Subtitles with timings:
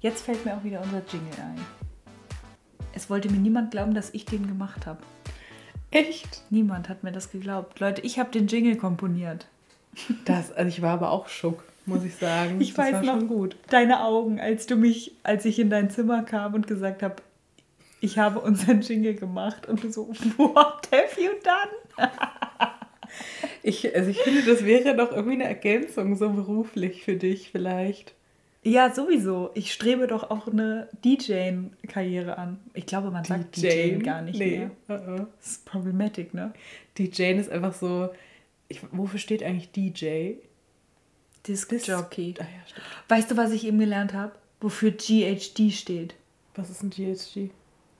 [0.00, 1.60] Jetzt fällt mir auch wieder unser Jingle ein.
[2.94, 5.00] Es wollte mir niemand glauben, dass ich den gemacht habe.
[5.90, 6.42] Echt?
[6.48, 7.80] Niemand hat mir das geglaubt.
[7.80, 9.46] Leute, ich habe den Jingle komponiert.
[10.24, 12.60] Das, also ich war aber auch schock, muss ich sagen.
[12.60, 13.56] Ich das weiß noch gut.
[13.68, 17.16] deine Augen, als du mich, als ich in dein Zimmer kam und gesagt habe,
[18.00, 20.08] ich habe unseren Jingle gemacht und du so,
[20.38, 22.10] what have you done?
[23.62, 28.14] ich, also ich finde, das wäre doch irgendwie eine Ergänzung, so beruflich für dich vielleicht.
[28.62, 29.50] Ja, sowieso.
[29.54, 32.58] Ich strebe doch auch eine DJ-Karriere an.
[32.74, 34.58] Ich glaube, man sagt DJ gar nicht nee.
[34.58, 34.70] mehr.
[34.88, 35.26] Uh -uh.
[35.38, 36.52] Das ist problematic, ne?
[36.98, 38.10] DJ ist einfach so.
[38.68, 40.34] Ich, wofür steht eigentlich DJ?
[41.46, 42.34] Disc Jockey.
[42.38, 42.86] Ah, ja, stimmt.
[43.08, 44.32] Weißt du, was ich eben gelernt habe?
[44.60, 46.14] Wofür GHD steht?
[46.54, 47.50] Was ist ein GHD?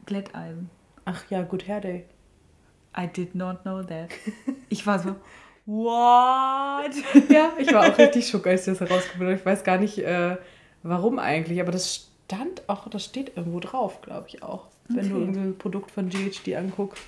[0.05, 0.69] Glätteisen.
[1.07, 2.05] Ach ja, Good Hair Day.
[2.97, 4.11] I did not know that.
[4.69, 5.17] Ich war so,
[5.71, 6.93] what?
[7.29, 9.39] ja, ich war auch richtig schock, als ich das herausgefunden habe.
[9.39, 10.37] Ich weiß gar nicht, äh,
[10.83, 15.33] warum eigentlich, aber das stand auch, das steht irgendwo drauf, glaube ich auch, wenn okay.
[15.33, 17.05] du ein Produkt von GHD anguckst.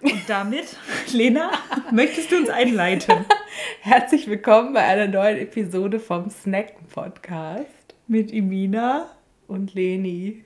[0.00, 0.76] Und damit,
[1.12, 1.50] Lena,
[1.90, 3.24] möchtest du uns einleiten?
[3.80, 7.66] Herzlich willkommen bei einer neuen Episode vom Snacken Podcast
[8.06, 9.10] mit Imina
[9.48, 10.44] und Leni.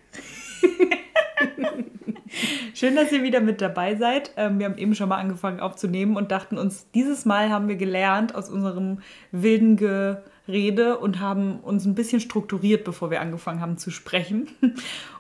[2.75, 4.33] Schön, dass ihr wieder mit dabei seid.
[4.37, 7.77] Ähm, wir haben eben schon mal angefangen aufzunehmen und dachten uns, dieses Mal haben wir
[7.77, 8.99] gelernt aus unserem
[9.33, 14.49] wilden Gerede und haben uns ein bisschen strukturiert, bevor wir angefangen haben zu sprechen.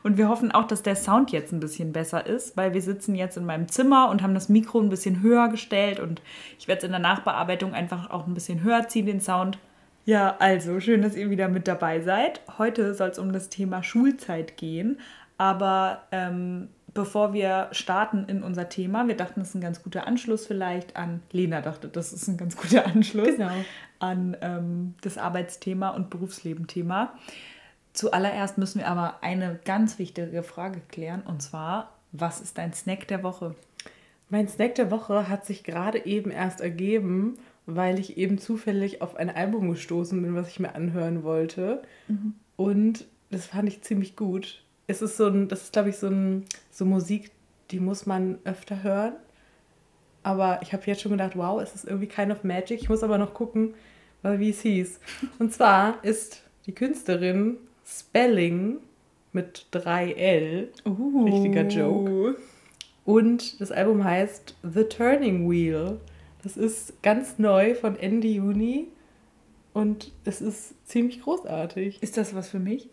[0.02, 3.16] Und wir hoffen auch, dass der Sound jetzt ein bisschen besser ist, weil wir sitzen
[3.16, 6.22] jetzt in meinem Zimmer und haben das Mikro ein bisschen höher gestellt und
[6.60, 9.58] ich werde es in der Nachbearbeitung einfach auch ein bisschen höher ziehen, den Sound.
[10.04, 12.40] Ja, also schön, dass ihr wieder mit dabei seid.
[12.58, 15.00] Heute soll es um das Thema Schulzeit gehen,
[15.38, 20.06] aber ähm, bevor wir starten in unser Thema, wir dachten, das ist ein ganz guter
[20.06, 23.52] Anschluss vielleicht an, Lena dachte, das ist ein ganz guter Anschluss genau.
[24.00, 27.12] an ähm, das Arbeitsthema und Berufsleben-Thema.
[27.92, 33.06] Zuallererst müssen wir aber eine ganz wichtige Frage klären und zwar, was ist dein Snack
[33.08, 33.54] der Woche?
[34.28, 39.16] Mein Snack der Woche hat sich gerade eben erst ergeben, weil ich eben zufällig auf
[39.16, 41.82] ein Album gestoßen bin, was ich mir anhören wollte.
[42.08, 42.34] Mhm.
[42.56, 46.08] Und das fand ich ziemlich gut es ist so ein, das ist glaube ich so
[46.08, 47.30] ein, so Musik,
[47.70, 49.14] die muss man öfter hören.
[50.22, 52.80] Aber ich habe jetzt schon gedacht, wow, es ist irgendwie kind of magic.
[52.82, 53.74] Ich muss aber noch gucken,
[54.22, 54.98] wie es hieß.
[55.38, 58.78] Und zwar ist die Künstlerin Spelling
[59.32, 60.68] mit 3L.
[60.84, 61.24] Uh.
[61.24, 62.36] Richtiger Joke.
[63.04, 66.00] Und das Album heißt The Turning Wheel.
[66.42, 68.88] Das ist ganz neu von Ende Juni
[69.72, 72.02] und es ist ziemlich großartig.
[72.02, 72.88] Ist das was für mich?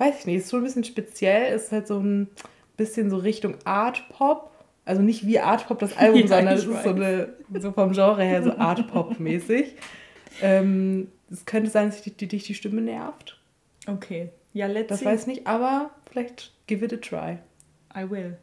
[0.00, 2.28] Weiß ich nicht, ist schon ein bisschen speziell, ist halt so ein
[2.76, 4.50] bisschen so Richtung Art Pop.
[4.84, 7.92] Also nicht wie Art Pop das Album, ja, sondern es ist so, eine, so vom
[7.92, 9.76] Genre her so Art Pop mäßig.
[10.42, 13.38] Ähm, es könnte sein, dass dich die, die, die Stimme nervt.
[13.86, 14.30] Okay.
[14.52, 15.04] Ja, let's Das see.
[15.06, 17.38] weiß ich nicht, aber vielleicht give it a try.
[17.94, 18.36] I will.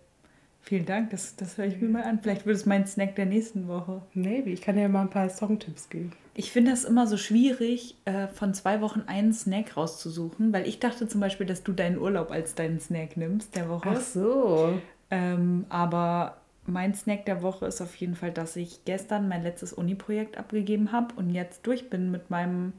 [0.68, 2.20] Vielen Dank, das, das höre ich mir mal an.
[2.22, 4.02] Vielleicht wird es mein Snack der nächsten Woche.
[4.14, 6.12] Maybe, ich kann dir mal ein paar Songtipps geben.
[6.34, 10.82] Ich finde das immer so schwierig, äh, von zwei Wochen einen Snack rauszusuchen, weil ich
[10.82, 13.92] dachte zum Beispiel, dass du deinen Urlaub als deinen Snack nimmst der Woche.
[13.94, 14.78] Ach so.
[15.10, 16.36] Ähm, aber
[16.66, 20.92] mein Snack der Woche ist auf jeden Fall, dass ich gestern mein letztes Uni-Projekt abgegeben
[20.92, 22.74] habe und jetzt durch bin mit meinem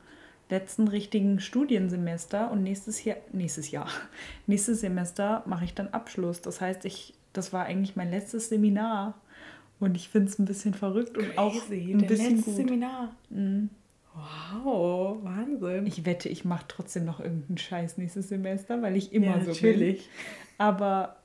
[0.51, 3.89] letzten richtigen Studiensemester und nächstes Jahr, nächstes Jahr,
[4.47, 6.43] nächstes Semester mache ich dann Abschluss.
[6.43, 9.15] Das heißt, ich das war eigentlich mein letztes Seminar.
[9.81, 12.57] Und ich finde es ein bisschen verrückt und Crazy, auch ein bisschen letzte gut.
[12.57, 13.15] Seminar.
[13.31, 13.71] Mhm.
[14.65, 15.87] Wow, Wahnsinn.
[15.87, 19.51] Ich wette, ich mache trotzdem noch irgendeinen Scheiß nächstes Semester, weil ich immer ja, so
[19.51, 19.99] natürlich.
[19.99, 20.09] bin.
[20.59, 21.17] Aber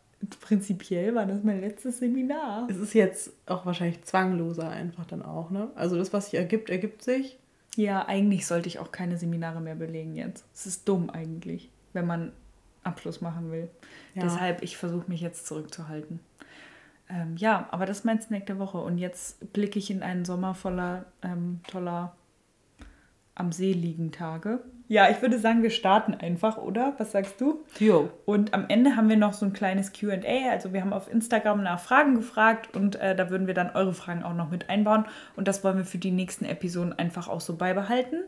[0.42, 2.68] prinzipiell war das mein letztes Seminar.
[2.69, 5.72] Es ist jetzt auch wahrscheinlich zwangloser einfach dann auch, ne?
[5.75, 7.40] Also das, was sich ergibt, ergibt sich.
[7.75, 10.46] Ja, eigentlich sollte ich auch keine Seminare mehr belegen jetzt.
[10.53, 12.31] Es ist dumm eigentlich, wenn man
[12.84, 13.70] Abschluss machen will.
[14.16, 14.24] Ja.
[14.24, 16.20] Deshalb, ich versuche mich jetzt zurückzuhalten.
[17.10, 18.78] Ähm, ja, aber das ist mein Snack der Woche.
[18.78, 22.16] Und jetzt blicke ich in einen Sommer voller ähm, toller
[23.36, 24.60] am See liegen Tage.
[24.88, 26.94] Ja, ich würde sagen, wir starten einfach, oder?
[26.98, 27.63] Was sagst du?
[27.80, 28.12] Jo.
[28.25, 30.52] Und am Ende haben wir noch so ein kleines QA.
[30.52, 33.94] Also wir haben auf Instagram nach Fragen gefragt und äh, da würden wir dann eure
[33.94, 35.06] Fragen auch noch mit einbauen.
[35.36, 38.24] Und das wollen wir für die nächsten Episoden einfach auch so beibehalten.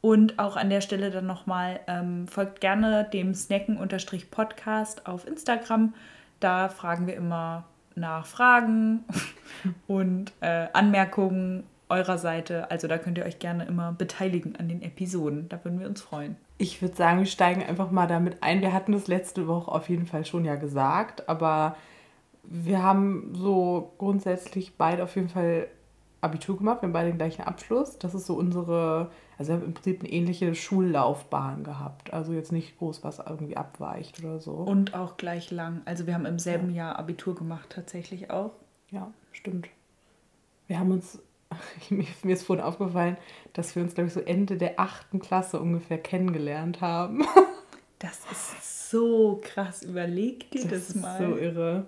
[0.00, 5.94] Und auch an der Stelle dann nochmal, ähm, folgt gerne dem Snacken-Podcast auf Instagram.
[6.40, 7.64] Da fragen wir immer
[7.96, 9.04] nach Fragen
[9.88, 12.70] und äh, Anmerkungen eurer Seite.
[12.70, 15.48] Also da könnt ihr euch gerne immer beteiligen an den Episoden.
[15.48, 16.36] Da würden wir uns freuen.
[16.58, 18.60] Ich würde sagen, wir steigen einfach mal damit ein.
[18.60, 21.76] Wir hatten das letzte Woche auf jeden Fall schon ja gesagt, aber
[22.44, 25.68] wir haben so grundsätzlich beide auf jeden Fall
[26.20, 27.98] Abitur gemacht, wir haben beide den gleichen Abschluss.
[27.98, 32.12] Das ist so unsere, also wir haben im Prinzip eine ähnliche Schullaufbahn gehabt.
[32.12, 34.52] Also jetzt nicht groß was irgendwie abweicht oder so.
[34.52, 35.82] Und auch gleich lang.
[35.84, 36.88] Also wir haben im selben ja.
[36.88, 38.52] Jahr Abitur gemacht tatsächlich auch.
[38.90, 39.68] Ja, stimmt.
[40.66, 41.22] Wir haben uns,
[41.90, 43.16] mir ist vorhin aufgefallen,
[43.52, 47.24] dass wir uns, glaube ich, so Ende der achten Klasse ungefähr kennengelernt haben.
[48.00, 49.82] Das ist so krass.
[49.82, 51.18] Überleg dir das, das mal.
[51.18, 51.86] so irre.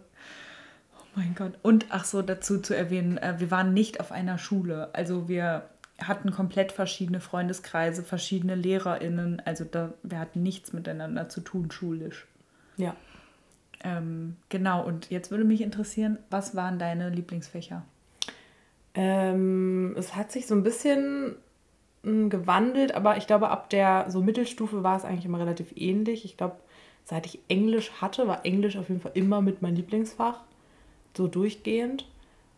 [1.14, 1.52] Mein Gott.
[1.62, 4.90] Und ach so, dazu zu erwähnen, äh, wir waren nicht auf einer Schule.
[4.92, 5.68] Also wir
[6.00, 9.42] hatten komplett verschiedene Freundeskreise, verschiedene LehrerInnen.
[9.44, 12.26] Also da, wir hatten nichts miteinander zu tun, schulisch.
[12.76, 12.94] Ja.
[13.82, 17.82] Ähm, genau, und jetzt würde mich interessieren, was waren deine Lieblingsfächer?
[18.94, 21.36] Ähm, es hat sich so ein bisschen
[22.02, 26.24] hm, gewandelt, aber ich glaube, ab der so Mittelstufe war es eigentlich immer relativ ähnlich.
[26.24, 26.56] Ich glaube,
[27.04, 30.40] seit ich Englisch hatte, war Englisch auf jeden Fall immer mit mein Lieblingsfach.
[31.16, 32.06] So durchgehend,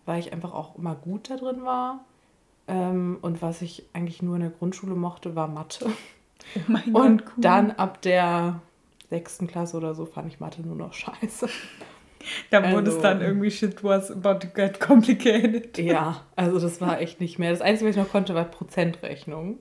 [0.06, 2.04] weil ich einfach auch immer gut da drin war.
[2.68, 5.86] Ähm, und was ich eigentlich nur in der Grundschule mochte, war Mathe.
[6.56, 7.32] Oh mein Gott, und cool.
[7.36, 8.60] dann ab der
[9.10, 11.48] sechsten Klasse oder so fand ich Mathe nur noch scheiße.
[12.50, 15.76] Da wurde also, es dann irgendwie shit was about to get complicated.
[15.78, 17.50] Ja, also das war echt nicht mehr.
[17.50, 19.58] Das Einzige, was ich noch konnte, war Prozentrechnung.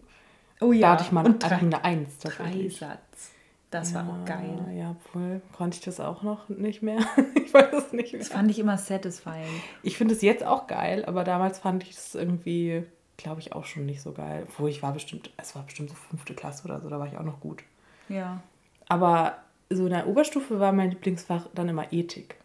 [0.60, 0.82] Oh ja.
[0.82, 2.20] Da hatte ich mal Und drei, eine Eins.
[2.20, 3.32] Dreisatz.
[3.72, 4.60] Das ja, war auch geil.
[4.78, 7.00] Ja, wohl konnte ich das auch noch nicht mehr.
[7.36, 8.20] ich weiß es nicht mehr.
[8.20, 9.48] Das fand ich immer satisfying.
[9.82, 12.84] Ich finde es jetzt auch geil, aber damals fand ich es irgendwie,
[13.16, 14.44] glaube ich, auch schon nicht so geil.
[14.50, 17.18] Obwohl ich war bestimmt, es war bestimmt so fünfte Klasse oder so, da war ich
[17.18, 17.64] auch noch gut.
[18.10, 18.44] Ja.
[18.90, 19.38] Aber
[19.70, 22.36] so in der Oberstufe war mein Lieblingsfach dann immer Ethik.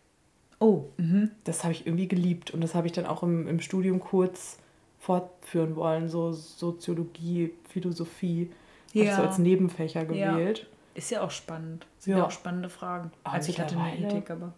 [0.60, 1.28] Oh, mh.
[1.44, 4.58] das habe ich irgendwie geliebt und das habe ich dann auch im, im Studium kurz
[5.00, 8.50] fortführen wollen, so Soziologie, Philosophie,
[8.92, 9.02] ja.
[9.02, 10.60] habe ich so als Nebenfächer gewählt.
[10.60, 10.75] Ja.
[10.96, 11.86] Ist ja auch spannend.
[11.98, 13.10] Sind ja, ja auch spannende Fragen.
[13.24, 14.52] Aber also ich hatte eine Ethik, aber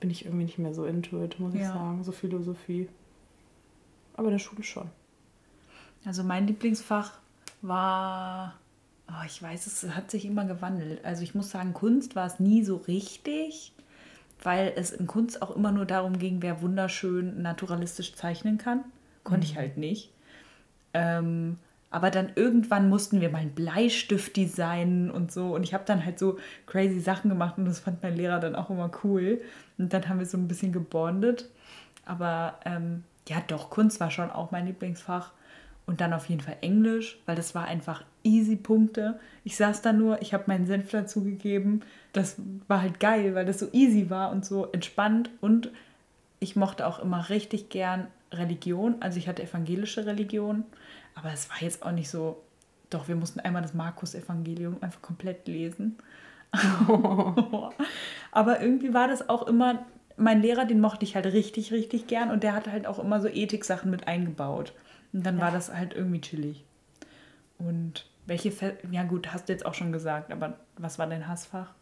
[0.00, 1.60] bin ich irgendwie nicht mehr so into it, muss ja.
[1.60, 2.88] ich sagen, so Philosophie.
[4.14, 4.90] Aber in der Schule schon.
[6.04, 7.18] Also mein Lieblingsfach
[7.62, 8.54] war,
[9.08, 11.04] oh, ich weiß, es hat sich immer gewandelt.
[11.04, 13.74] Also ich muss sagen, Kunst war es nie so richtig
[14.44, 18.84] weil es in Kunst auch immer nur darum ging, wer wunderschön naturalistisch zeichnen kann.
[19.22, 19.52] Konnte mhm.
[19.52, 20.12] ich halt nicht.
[20.92, 21.58] Ähm,
[21.94, 25.54] aber dann irgendwann mussten wir mal einen Bleistift designen und so.
[25.54, 28.56] Und ich habe dann halt so crazy Sachen gemacht und das fand mein Lehrer dann
[28.56, 29.40] auch immer cool.
[29.78, 31.48] Und dann haben wir so ein bisschen gebondet.
[32.04, 35.30] Aber ähm, ja, doch, Kunst war schon auch mein Lieblingsfach.
[35.86, 39.20] Und dann auf jeden Fall Englisch, weil das war einfach easy Punkte.
[39.44, 41.82] Ich saß da nur, ich habe meinen Senf dazugegeben.
[42.12, 42.36] Das
[42.66, 45.30] war halt geil, weil das so easy war und so entspannt.
[45.40, 45.70] Und
[46.40, 48.96] ich mochte auch immer richtig gern Religion.
[48.98, 50.64] Also ich hatte evangelische Religion,
[51.14, 52.42] aber es war jetzt auch nicht so.
[52.90, 55.96] Doch, wir mussten einmal das Markus-Evangelium einfach komplett lesen.
[58.30, 59.84] aber irgendwie war das auch immer,
[60.16, 63.20] mein Lehrer, den mochte ich halt richtig, richtig gern und der hat halt auch immer
[63.20, 64.72] so Ethik-Sachen mit eingebaut.
[65.12, 65.44] Und dann ja.
[65.44, 66.64] war das halt irgendwie chillig.
[67.58, 71.28] Und welche, Fe ja gut, hast du jetzt auch schon gesagt, aber was war dein
[71.28, 71.72] Hassfach?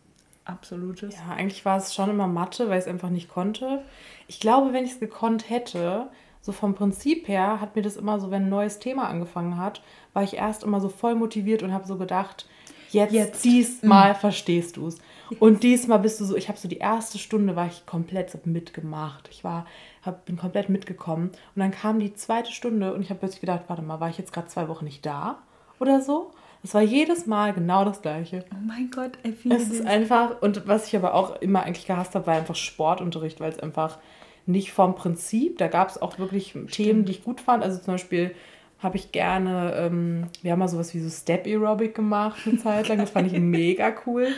[0.44, 1.14] Absolutes?
[1.14, 3.82] Ja, eigentlich war es schon immer Mathe, weil ich es einfach nicht konnte.
[4.26, 6.08] Ich glaube, wenn ich es gekonnt hätte,
[6.42, 9.80] so vom Prinzip her, hat mir das immer so, wenn ein neues Thema angefangen hat,
[10.12, 12.46] war ich erst immer so voll motiviert und habe so gedacht,
[12.90, 13.44] jetzt, jetzt.
[13.44, 14.16] diesmal mm.
[14.16, 14.98] verstehst du es.
[15.38, 18.38] Und diesmal bist du so, ich habe so die erste Stunde war ich komplett so
[18.44, 19.28] mitgemacht.
[19.30, 19.66] Ich war,
[20.02, 21.28] hab, bin komplett mitgekommen.
[21.54, 24.18] Und dann kam die zweite Stunde und ich habe plötzlich gedacht, warte mal, war ich
[24.18, 25.38] jetzt gerade zwei Wochen nicht da
[25.78, 26.32] oder so?
[26.64, 28.44] Es war jedes Mal genau das Gleiche.
[28.52, 31.86] Oh mein Gott, ey, wie Es ist einfach, und was ich aber auch immer eigentlich
[31.86, 33.98] gehasst habe, war einfach Sportunterricht, weil es einfach
[34.46, 36.72] nicht vom Prinzip, da gab es auch wirklich Stimmt.
[36.72, 37.62] Themen, die ich gut fand.
[37.62, 38.34] Also zum Beispiel
[38.78, 42.88] habe ich gerne, ähm, wir haben mal sowas wie so Step Aerobic gemacht eine Zeit
[42.88, 42.98] lang.
[42.98, 44.28] Das fand ich mega cool.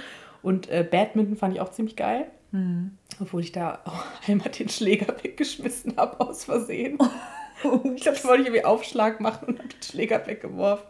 [0.43, 2.27] Und äh, Badminton fand ich auch ziemlich geil.
[2.53, 2.93] Mhm.
[3.21, 6.99] Obwohl ich da auch einmal den Schläger weggeschmissen habe aus Versehen.
[7.95, 10.87] ich glaube, da wollte ich irgendwie Aufschlag machen und habe den Schläger weggeworfen.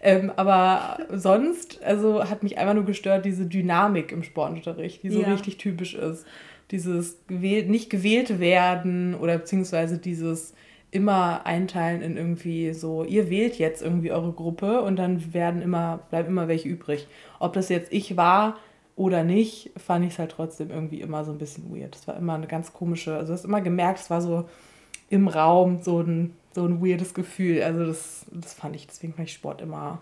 [0.00, 5.20] Ähm, aber sonst, also hat mich einfach nur gestört, diese Dynamik im Sportunterricht, die so
[5.20, 5.32] ja.
[5.32, 6.24] richtig typisch ist.
[6.70, 10.54] Dieses gewählt, nicht gewählt werden oder beziehungsweise dieses
[10.90, 16.00] immer einteilen in irgendwie so, ihr wählt jetzt irgendwie eure Gruppe und dann werden immer,
[16.10, 17.06] bleiben immer welche übrig.
[17.38, 18.56] Ob das jetzt ich war
[18.96, 21.94] oder nicht, fand ich es halt trotzdem irgendwie immer so ein bisschen weird.
[21.94, 24.48] Es war immer eine ganz komische, also du hast immer gemerkt, es war so
[25.10, 27.62] im Raum so ein, so ein weirdes Gefühl.
[27.62, 30.00] Also das, das fand ich, deswegen fand ich Sport immer.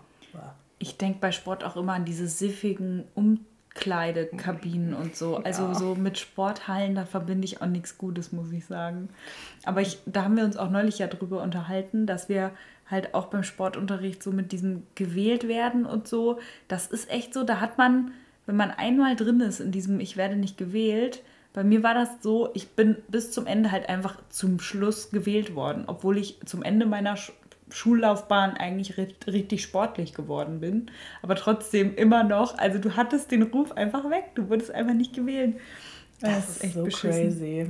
[0.79, 3.03] Ich denke bei Sport auch immer an diese siffigen
[3.77, 5.37] Umkleidekabinen und so.
[5.37, 5.75] Also ja.
[5.75, 9.09] so mit Sporthallen, da verbinde ich auch nichts Gutes, muss ich sagen.
[9.63, 12.51] Aber ich, da haben wir uns auch neulich ja drüber unterhalten, dass wir
[12.89, 16.39] halt auch beim Sportunterricht so mit diesem gewählt werden und so.
[16.67, 18.11] Das ist echt so, da hat man
[18.47, 21.21] wenn man einmal drin ist in diesem Ich werde nicht gewählt,
[21.53, 25.55] Bei mir war das so, ich bin bis zum Ende halt einfach zum Schluss gewählt
[25.55, 27.17] worden, obwohl ich zum Ende meiner
[27.69, 30.89] Schullaufbahn eigentlich richtig sportlich geworden bin.
[31.21, 35.13] Aber trotzdem immer noch, also du hattest den Ruf einfach weg, du wurdest einfach nicht
[35.13, 35.57] gewählt.
[36.21, 37.23] Das, das ist echt so beschissen.
[37.23, 37.69] crazy.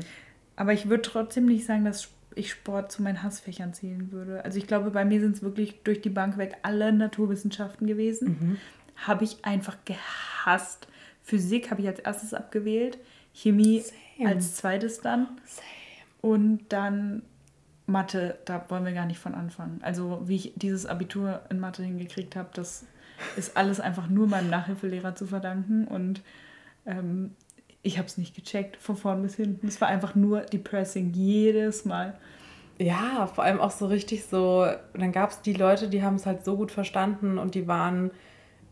[0.56, 4.46] Aber ich würde trotzdem nicht sagen, dass ich Sport zu meinen Hassfächern zählen würde.
[4.46, 8.38] Also ich glaube, bei mir sind es wirklich durch die Bank weg alle Naturwissenschaften gewesen.
[8.39, 8.58] Mhm.
[8.96, 10.88] Habe ich einfach gehasst.
[11.24, 13.00] Physik habe ich als erstes abgewählt,
[13.34, 13.82] Chemie
[14.18, 14.30] Same.
[14.30, 15.27] als zweites dann.
[15.46, 15.68] Same.
[16.22, 17.24] Und dann
[17.88, 19.79] Mathe, da wollen wir gar nicht von anfangen.
[19.82, 22.86] Also wie ich dieses Abitur in Mathe hingekriegt habe, das
[23.36, 25.88] ist alles einfach nur meinem Nachhilfelehrer zu verdanken.
[25.88, 26.22] Und
[26.86, 27.32] ähm,
[27.82, 29.67] ich habe es nicht gecheckt, von vorn bis hinten.
[29.67, 32.17] Es war einfach nur depressing, jedes Mal.
[32.77, 36.25] Ja, vor allem auch so richtig so, dann gab es die Leute, die haben es
[36.25, 38.12] halt so gut verstanden und die waren,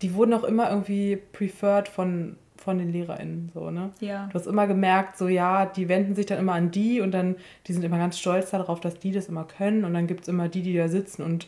[0.02, 3.92] die wurden auch immer irgendwie preferred von, von den LehrerInnen, so, ne?
[4.00, 4.28] Ja.
[4.28, 7.36] Du hast immer gemerkt, so, ja, die wenden sich dann immer an die und dann,
[7.68, 10.28] die sind immer ganz stolz darauf, dass die das immer können und dann gibt es
[10.28, 11.48] immer die, die da sitzen und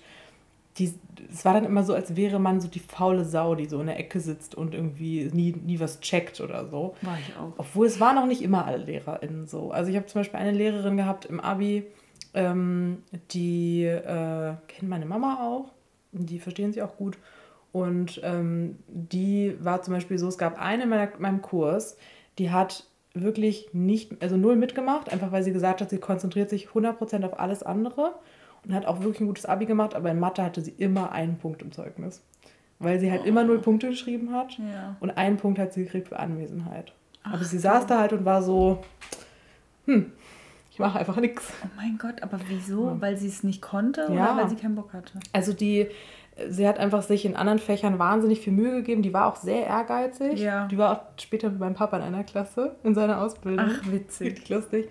[0.77, 0.93] die,
[1.31, 3.87] es war dann immer so, als wäre man so die faule Sau, die so in
[3.87, 6.95] der Ecke sitzt und irgendwie nie, nie was checkt oder so.
[7.01, 7.53] War ich auch.
[7.57, 9.71] Obwohl es waren auch nicht immer alle LehrerInnen so.
[9.71, 11.83] Also ich habe zum Beispiel eine Lehrerin gehabt im Abi,
[12.35, 12.99] ähm,
[13.31, 15.71] die äh, kennt meine Mama auch.
[16.11, 17.17] Die verstehen sie auch gut.
[17.81, 21.97] Und ähm, die war zum Beispiel so, es gab eine in meiner, meinem Kurs,
[22.39, 26.69] die hat wirklich nicht, also null mitgemacht, einfach weil sie gesagt hat, sie konzentriert sich
[26.69, 28.13] 100% auf alles andere
[28.65, 31.37] und hat auch wirklich ein gutes Abi gemacht, aber in Mathe hatte sie immer einen
[31.37, 32.21] Punkt im Zeugnis.
[32.79, 33.27] Weil sie halt oh.
[33.27, 34.95] immer null Punkte geschrieben hat ja.
[34.99, 36.93] und einen Punkt hat sie gekriegt für Anwesenheit.
[37.23, 38.83] Ach, aber sie saß da halt und war so,
[39.85, 40.11] hm,
[40.71, 41.51] ich mache einfach nichts.
[41.63, 42.85] Oh mein Gott, aber wieso?
[42.85, 43.01] Ja.
[43.01, 44.09] Weil sie es nicht konnte ja.
[44.09, 45.19] oder weil sie keinen Bock hatte?
[45.33, 45.87] Also die,
[46.49, 49.01] sie hat einfach sich in anderen Fächern wahnsinnig viel Mühe gegeben.
[49.01, 50.39] Die war auch sehr ehrgeizig.
[50.39, 50.67] Ja.
[50.67, 53.67] Die war auch später mit meinem Papa in einer Klasse in seiner Ausbildung.
[53.69, 54.47] Ach, witzig.
[54.49, 54.89] Lustig.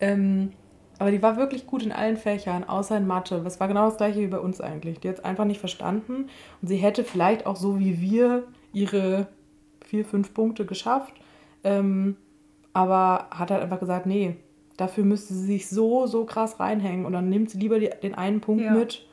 [0.00, 0.52] Ähm,
[0.98, 3.40] aber die war wirklich gut in allen Fächern, außer in Mathe.
[3.44, 4.98] Das war genau das gleiche wie bei uns eigentlich.
[5.00, 6.28] Die hat es einfach nicht verstanden.
[6.60, 9.28] Und sie hätte vielleicht auch so wie wir ihre
[9.84, 11.14] vier, fünf Punkte geschafft.
[11.64, 12.16] Ähm,
[12.72, 14.36] aber hat halt einfach gesagt, nee,
[14.76, 17.06] dafür müsste sie sich so, so krass reinhängen.
[17.06, 18.72] Und dann nimmt sie lieber die, den einen Punkt ja.
[18.72, 19.06] mit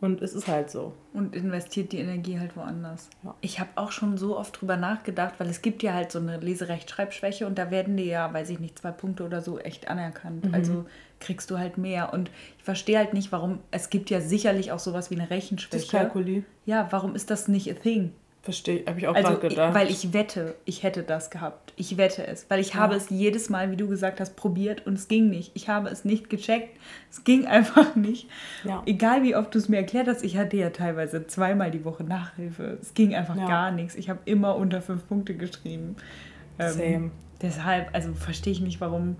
[0.00, 0.92] und es ist halt so.
[1.12, 3.10] Und investiert die Energie halt woanders.
[3.24, 3.34] Ja.
[3.40, 6.38] Ich habe auch schon so oft drüber nachgedacht, weil es gibt ja halt so eine
[6.38, 10.46] Leserechtschreibschwäche und da werden dir ja, weiß ich nicht, zwei Punkte oder so echt anerkannt.
[10.46, 10.54] Mhm.
[10.54, 10.84] Also
[11.18, 12.12] kriegst du halt mehr.
[12.12, 15.82] Und ich verstehe halt nicht, warum, es gibt ja sicherlich auch sowas wie eine Rechenschwäche.
[15.82, 16.44] Dyskalkulie.
[16.64, 18.12] Ja, warum ist das nicht a thing?
[18.48, 19.74] Verstehe, habe ich auch also, gedacht.
[19.74, 21.74] Weil ich wette, ich hätte das gehabt.
[21.76, 22.48] Ich wette es.
[22.48, 22.76] Weil ich ja.
[22.76, 25.50] habe es jedes Mal, wie du gesagt hast, probiert und es ging nicht.
[25.52, 26.74] Ich habe es nicht gecheckt.
[27.10, 28.26] Es ging einfach nicht.
[28.64, 28.82] Ja.
[28.86, 32.04] Egal wie oft du es mir erklärt hast, ich hatte ja teilweise zweimal die Woche
[32.04, 32.78] Nachhilfe.
[32.80, 33.46] Es ging einfach ja.
[33.46, 33.96] gar nichts.
[33.96, 35.96] Ich habe immer unter fünf Punkte geschrieben.
[36.58, 37.10] Ähm, Same.
[37.42, 39.16] Deshalb, also verstehe ich nicht, warum.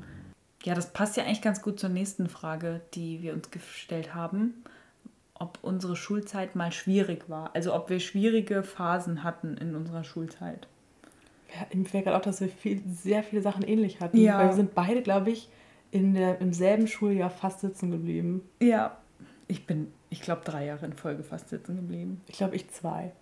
[0.65, 4.55] Ja, das passt ja eigentlich ganz gut zur nächsten Frage, die wir uns gestellt haben
[5.39, 7.55] ob unsere Schulzeit mal schwierig war.
[7.55, 10.69] Also ob wir schwierige Phasen hatten in unserer Schulzeit.
[11.55, 14.19] Ja, mir fällt gerade auch, dass wir viel, sehr viele Sachen ähnlich hatten.
[14.19, 14.39] Ja.
[14.39, 15.49] Weil wir sind beide, glaube ich,
[15.91, 18.43] in der, im selben Schuljahr fast sitzen geblieben.
[18.61, 18.99] Ja,
[19.47, 22.21] ich bin, ich glaube, drei Jahre in Folge fast sitzen geblieben.
[22.27, 23.13] Ich glaube, ich zwei.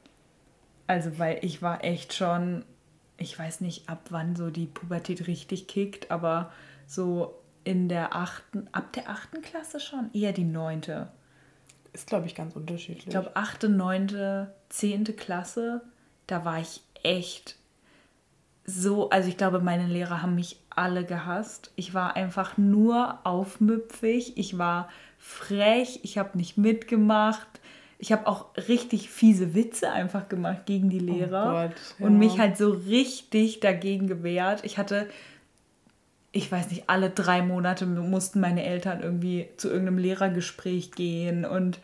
[0.89, 2.65] Also, weil ich war echt schon,
[3.17, 6.53] ich weiß nicht, ab wann so die Pubertät richtig kickt, aber
[6.87, 11.09] so in der achten, ab der achten Klasse schon, eher die neunte.
[11.97, 13.07] Ist, glaube ich, ganz unterschiedlich.
[13.07, 15.17] Ich glaube, 8., 9., 10.
[15.17, 15.81] Klasse,
[16.27, 17.57] da war ich echt
[18.67, 21.71] so, also ich glaube, meine Lehrer haben mich alle gehasst.
[21.75, 27.49] Ich war einfach nur aufmüpfig, ich war frech, ich habe nicht mitgemacht.
[27.99, 32.07] Ich habe auch richtig fiese Witze einfach gemacht gegen die oh Lehrer oh Gott, ja.
[32.07, 34.67] und mich halt so richtig dagegen gewehrt.
[34.67, 35.09] Ich hatte
[36.33, 41.79] ich weiß nicht, alle drei Monate mussten meine Eltern irgendwie zu irgendeinem Lehrergespräch gehen und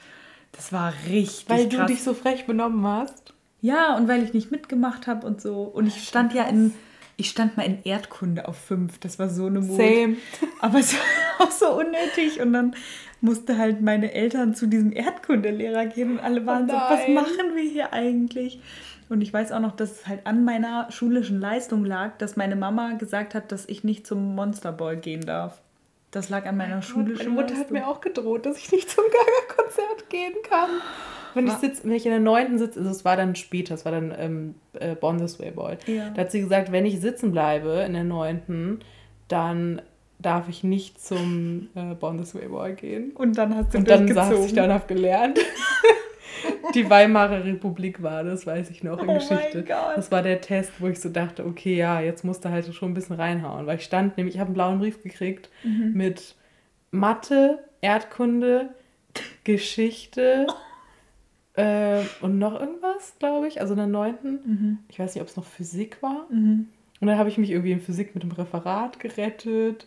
[0.53, 1.81] das war richtig Weil krass.
[1.81, 3.33] du dich so frech benommen hast?
[3.63, 5.63] Ja, und weil ich nicht mitgemacht habe und so.
[5.63, 6.75] Und ich stand ja in,
[7.17, 8.99] ich stand mal in Erdkunde auf fünf.
[8.99, 9.77] Das war so eine Mut.
[9.77, 10.17] Same.
[10.61, 10.95] Aber es
[11.39, 12.41] war auch so unnötig.
[12.41, 12.75] Und dann
[13.21, 17.55] musste halt meine Eltern zu diesem Erdkundelehrer gehen und alle waren oh so, was machen
[17.55, 18.61] wir hier eigentlich?
[19.12, 22.57] Und ich weiß auch noch, dass es halt an meiner schulischen Leistung lag, dass meine
[22.57, 25.61] Mama gesagt hat, dass ich nicht zum Monsterball gehen darf.
[26.12, 29.04] Das lag an meiner schulischen Meine Mutter hat mir auch gedroht, dass ich nicht zum
[29.04, 30.71] Gaga-Konzert gehen kann.
[31.35, 33.85] Wenn ich, sitz, wenn ich in der neunten sitze, also es war dann später, es
[33.85, 35.76] war dann ähm, äh, Born This Way Boy.
[35.87, 36.09] Ja.
[36.09, 38.81] Da hat sie gesagt, wenn ich sitzen bleibe in der neunten,
[39.28, 39.83] dann
[40.21, 43.12] darf ich nicht zum äh, Born This Way Boy gehen.
[43.14, 45.38] Und dann hast du Und dann saß ich dann, hab gelernt.
[46.75, 49.65] die Weimarer Republik war, das weiß ich noch in oh Geschichte.
[49.65, 52.91] Das war der Test, wo ich so dachte, okay, ja, jetzt musst du halt schon
[52.91, 53.67] ein bisschen reinhauen.
[53.67, 55.93] Weil ich stand nämlich, ich habe einen blauen Brief gekriegt mhm.
[55.95, 56.37] mit
[56.91, 58.71] Mathe, Erdkunde,
[59.45, 60.47] Geschichte
[61.55, 63.61] äh, und noch irgendwas, glaube ich.
[63.61, 64.33] Also in der neunten.
[64.45, 64.79] Mhm.
[64.89, 66.27] Ich weiß nicht, ob es noch Physik war.
[66.31, 66.69] Mhm.
[67.01, 69.87] Und dann habe ich mich irgendwie in Physik mit dem Referat gerettet.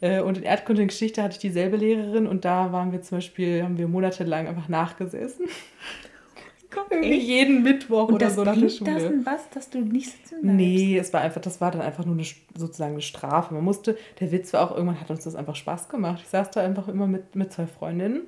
[0.00, 3.18] Äh, und in Erdkunde und Geschichte hatte ich dieselbe Lehrerin und da waren wir zum
[3.18, 5.46] Beispiel, haben wir monatelang einfach nachgesessen.
[6.70, 8.92] Gott, Irgendwie jeden Mittwoch und oder so nach der Schule.
[8.92, 10.56] Das was, dass du nicht sitzen bleibst?
[10.56, 12.24] Nee, es war einfach, das war dann einfach nur eine,
[12.54, 13.54] sozusagen eine Strafe.
[13.54, 16.20] Man musste, der Witz war auch, irgendwann hat uns das einfach Spaß gemacht.
[16.22, 18.22] Ich saß da einfach immer mit, mit zwei Freundinnen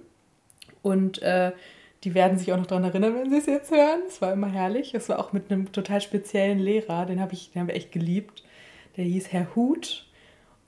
[0.82, 1.52] und äh,
[2.04, 4.00] die werden sich auch noch daran erinnern, wenn sie es jetzt hören.
[4.06, 4.94] Es war immer herrlich.
[4.94, 7.92] Es war auch mit einem total speziellen Lehrer, den habe ich, den haben wir echt
[7.92, 8.44] geliebt.
[8.96, 10.07] Der hieß Herr Huth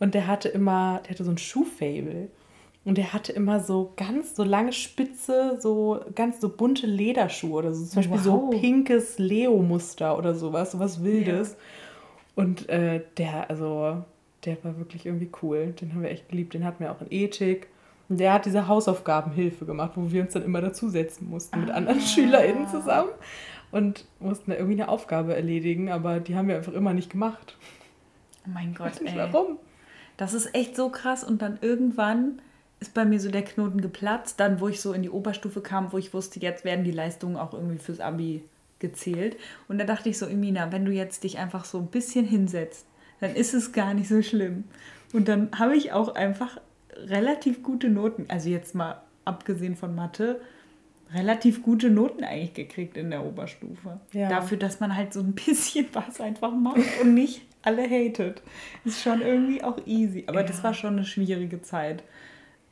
[0.01, 2.29] und der hatte immer, der hatte so ein Schuhfable.
[2.83, 7.75] Und der hatte immer so ganz so lange spitze, so ganz so bunte Lederschuhe oder
[7.75, 7.85] so.
[7.85, 8.25] Zum Beispiel wow.
[8.25, 11.51] so pinkes Leo-Muster oder sowas, sowas Wildes.
[11.51, 12.43] Ja.
[12.43, 14.03] Und äh, der, also,
[14.47, 15.75] der war wirklich irgendwie cool.
[15.79, 16.55] Den haben wir echt geliebt.
[16.55, 17.69] Den hatten wir auch in Ethik.
[18.09, 21.59] Und der hat diese Hausaufgabenhilfe gemacht, wo wir uns dann immer dazusetzen mussten ah.
[21.59, 23.11] mit anderen SchülerInnen zusammen.
[23.73, 27.57] Und mussten da irgendwie eine Aufgabe erledigen, aber die haben wir einfach immer nicht gemacht.
[28.47, 29.29] Oh mein Gott, ich weiß nicht ey.
[29.33, 29.59] warum.
[30.21, 31.25] Das ist echt so krass.
[31.25, 32.43] Und dann irgendwann
[32.79, 34.39] ist bei mir so der Knoten geplatzt.
[34.39, 37.37] Dann, wo ich so in die Oberstufe kam, wo ich wusste, jetzt werden die Leistungen
[37.37, 38.45] auch irgendwie fürs Abi
[38.81, 39.39] gezählt.
[39.67, 42.85] Und da dachte ich so, Emina, wenn du jetzt dich einfach so ein bisschen hinsetzt,
[43.21, 44.65] dann ist es gar nicht so schlimm.
[45.15, 46.61] Und dann habe ich auch einfach
[46.97, 50.39] relativ gute Noten, also jetzt mal abgesehen von Mathe,
[51.15, 54.01] relativ gute Noten eigentlich gekriegt in der Oberstufe.
[54.13, 54.29] Ja.
[54.29, 58.43] Dafür, dass man halt so ein bisschen was einfach macht und nicht alle hatet.
[58.85, 60.25] Ist schon irgendwie auch easy.
[60.27, 60.47] Aber ja.
[60.47, 62.03] das war schon eine schwierige Zeit.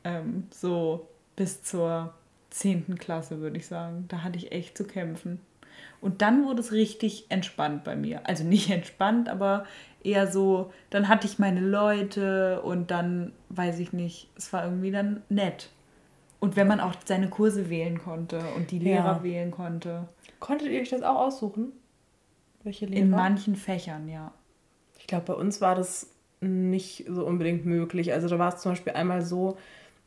[0.03, 2.13] Ähm, so bis zur
[2.49, 2.97] 10.
[2.97, 4.05] Klasse, würde ich sagen.
[4.07, 5.39] Da hatte ich echt zu kämpfen.
[6.01, 8.27] Und dann wurde es richtig entspannt bei mir.
[8.27, 9.65] Also nicht entspannt, aber
[10.03, 14.91] eher so, dann hatte ich meine Leute und dann, weiß ich nicht, es war irgendwie
[14.91, 15.69] dann nett.
[16.39, 19.23] Und wenn man auch seine Kurse wählen konnte und die Lehrer ja.
[19.23, 20.07] wählen konnte.
[20.39, 21.73] Konntet ihr euch das auch aussuchen?
[22.63, 23.01] Welche Lehrer?
[23.01, 24.31] In manchen Fächern, ja.
[24.99, 26.07] Ich glaube, bei uns war das
[26.41, 28.13] nicht so unbedingt möglich.
[28.13, 29.57] Also da war es zum Beispiel einmal so,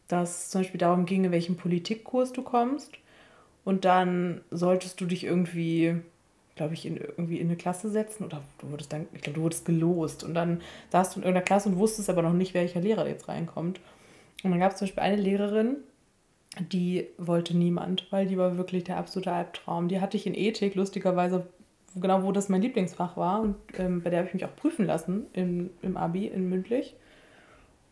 [0.09, 2.93] dass es zum Beispiel darum ging, in welchen Politikkurs du kommst.
[3.65, 5.97] Und dann solltest du dich irgendwie,
[6.57, 8.25] glaube ich, in, irgendwie in eine Klasse setzen.
[8.25, 10.25] Oder du wurdest dann, ich glaube, du wurdest gelost.
[10.25, 13.29] Und dann saßt du in irgendeiner Klasse und wusstest aber noch nicht, welcher Lehrer jetzt
[13.29, 13.81] reinkommt.
[14.43, 15.77] Und dann gab es zum Beispiel eine Lehrerin,
[16.59, 19.89] die wollte niemand, weil die war wirklich der absolute Albtraum.
[19.89, 21.47] Die hatte ich in Ethik, lustigerweise
[22.01, 24.87] genau wo das mein Lieblingsfach war und ähm, bei der habe ich mich auch prüfen
[24.87, 26.97] lassen im, im Abi, in mündlich.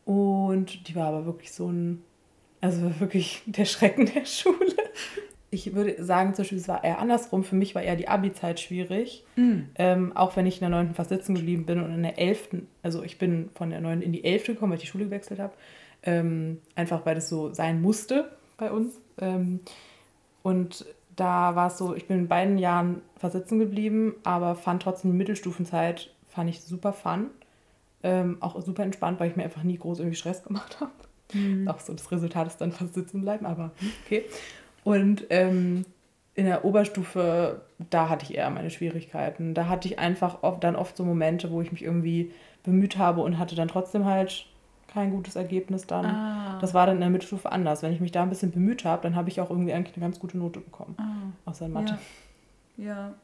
[0.05, 2.03] Und die war aber wirklich so ein,
[2.61, 4.75] also wirklich der Schrecken der Schule.
[5.53, 7.43] Ich würde sagen, zum Beispiel, es war eher andersrum.
[7.43, 9.25] Für mich war eher die Abi-Zeit schwierig.
[9.35, 9.69] Mhm.
[9.75, 10.95] Ähm, auch wenn ich in der 9.
[10.95, 14.03] fast sitzen geblieben bin und in der 11., also ich bin von der 9.
[14.03, 14.47] in die 11.
[14.47, 15.55] gekommen, weil ich die Schule gewechselt habe.
[16.03, 19.01] Ähm, einfach weil das so sein musste bei uns.
[19.21, 19.61] Ähm,
[20.43, 20.87] und
[21.21, 25.17] da war es so, ich bin in beiden Jahren versitzen geblieben, aber fand trotzdem die
[25.19, 27.27] Mittelstufenzeit, fand ich super fun.
[28.03, 30.93] Ähm, auch super entspannt, weil ich mir einfach nie groß irgendwie Stress gemacht habe.
[31.35, 31.69] Mhm.
[31.69, 33.73] Auch so das Resultat ist dann fast sitzen bleiben, aber
[34.05, 34.25] okay.
[34.83, 35.85] Und ähm,
[36.35, 39.53] in der Oberstufe, da hatte ich eher meine Schwierigkeiten.
[39.53, 43.21] Da hatte ich einfach oft, dann oft so Momente, wo ich mich irgendwie bemüht habe
[43.21, 44.47] und hatte dann trotzdem halt
[44.93, 46.05] kein gutes Ergebnis dann.
[46.05, 46.59] Ah.
[46.61, 47.83] Das war dann in der Mittelstufe anders.
[47.83, 50.05] Wenn ich mich da ein bisschen bemüht habe, dann habe ich auch irgendwie eigentlich eine
[50.05, 50.97] ganz gute Note bekommen.
[50.99, 51.51] Ah.
[51.51, 51.99] Außer in Mathe.
[52.77, 52.85] Ja.
[52.85, 53.15] ja.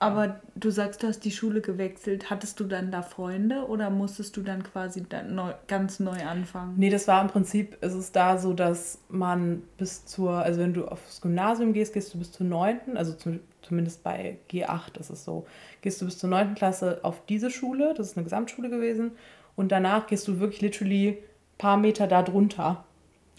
[0.00, 2.30] Aber du sagst, du hast die Schule gewechselt.
[2.30, 6.74] Hattest du dann da Freunde oder musstest du dann quasi dann neu, ganz neu anfangen?
[6.76, 10.72] Nee, das war im Prinzip, ist es da so, dass man bis zur, also wenn
[10.72, 15.10] du aufs Gymnasium gehst, gehst du bis zur 9., also zu, zumindest bei G8 ist
[15.10, 15.46] es so,
[15.80, 16.54] gehst du bis zur 9.
[16.54, 19.12] Klasse auf diese Schule, das ist eine Gesamtschule gewesen,
[19.58, 21.16] und danach gehst du wirklich literally ein
[21.58, 22.84] paar Meter da drunter.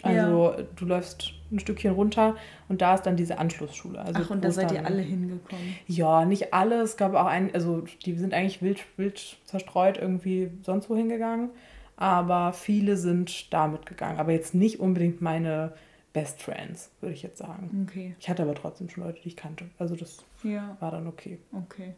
[0.02, 0.64] Also ja.
[0.76, 2.36] du läufst ein Stückchen runter
[2.68, 4.00] und da ist dann diese Anschlussschule.
[4.00, 5.76] Also Ach, und da seid ihr alle hingekommen?
[5.88, 6.82] Ja, nicht alle.
[6.82, 11.52] Es gab auch einen, also die sind eigentlich wild, wild zerstreut irgendwie sonst wo hingegangen.
[11.96, 14.20] Aber viele sind da mitgegangen.
[14.20, 15.72] Aber jetzt nicht unbedingt meine
[16.12, 17.88] Best Friends, würde ich jetzt sagen.
[17.90, 18.16] Okay.
[18.20, 19.70] Ich hatte aber trotzdem schon Leute, die ich kannte.
[19.80, 20.76] Also das ja.
[20.82, 21.40] war dann okay.
[21.54, 21.94] Okay.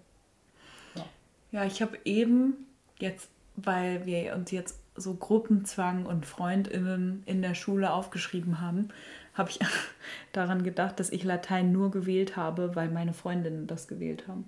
[0.94, 1.06] Ja,
[1.52, 2.68] ja ich habe eben
[3.00, 3.32] jetzt
[3.64, 8.90] weil wir uns jetzt so Gruppenzwang und Freundinnen in der Schule aufgeschrieben haben,
[9.34, 9.60] habe ich
[10.34, 14.46] daran gedacht, dass ich Latein nur gewählt habe, weil meine Freundinnen das gewählt haben.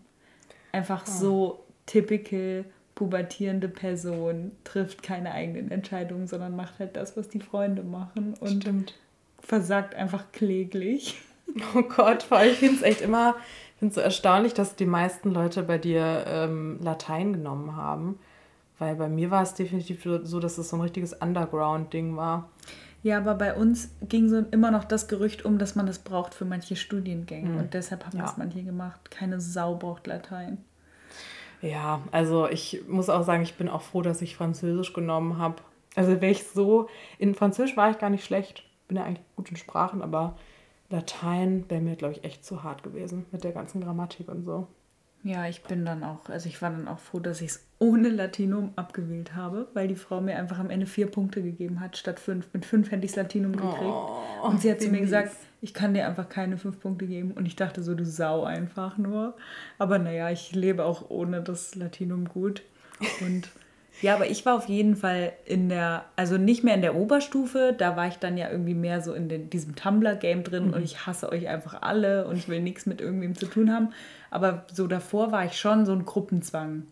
[0.71, 1.11] Einfach oh.
[1.11, 7.83] so typical pubertierende Person trifft keine eigenen Entscheidungen, sondern macht halt das, was die Freunde
[7.83, 8.93] machen und Stimmt.
[9.39, 11.19] versagt einfach kläglich.
[11.75, 13.35] Oh Gott, vor allem, ich finde es echt immer,
[13.79, 18.17] es so erstaunlich, dass die meisten Leute bei dir ähm, Latein genommen haben.
[18.83, 22.49] Weil bei mir war es definitiv so, dass es so ein richtiges Underground-Ding war.
[23.01, 26.33] Ja, aber bei uns ging so immer noch das Gerücht um, dass man das braucht
[26.33, 27.49] für manche Studiengänge.
[27.49, 27.57] Mhm.
[27.59, 28.23] Und deshalb haben ja.
[28.23, 29.09] das manche gemacht.
[29.09, 30.57] Keine Sau braucht Latein.
[31.61, 35.55] Ja, also ich muss auch sagen, ich bin auch froh, dass ich Französisch genommen habe.
[35.95, 38.65] Also wäre ich so, in Französisch war ich gar nicht schlecht.
[38.89, 40.35] Bin ja eigentlich gut in Sprachen, aber
[40.89, 44.67] Latein wäre mir, glaube ich, echt zu hart gewesen mit der ganzen Grammatik und so.
[45.23, 48.09] Ja, ich bin dann auch, also ich war dann auch froh, dass ich es ohne
[48.09, 52.19] Latinum abgewählt habe, weil die Frau mir einfach am Ende vier Punkte gegeben hat, statt
[52.19, 52.47] fünf.
[52.53, 53.81] Mit fünf hätte ich das Latinum gekriegt.
[53.81, 55.31] Oh, und sie hat zu mir gesagt,
[55.61, 57.31] ich kann dir einfach keine fünf Punkte geben.
[57.31, 59.37] Und ich dachte so, du Sau einfach nur.
[59.77, 62.63] Aber naja, ich lebe auch ohne das Latinum gut.
[63.21, 63.49] Und
[64.01, 67.73] ja, aber ich war auf jeden Fall in der, also nicht mehr in der Oberstufe,
[67.77, 70.73] da war ich dann ja irgendwie mehr so in den, diesem Tumblr-Game drin mhm.
[70.73, 73.89] und ich hasse euch einfach alle und ich will nichts mit irgendwem zu tun haben.
[74.29, 76.83] Aber so davor war ich schon so ein Gruppenzwang.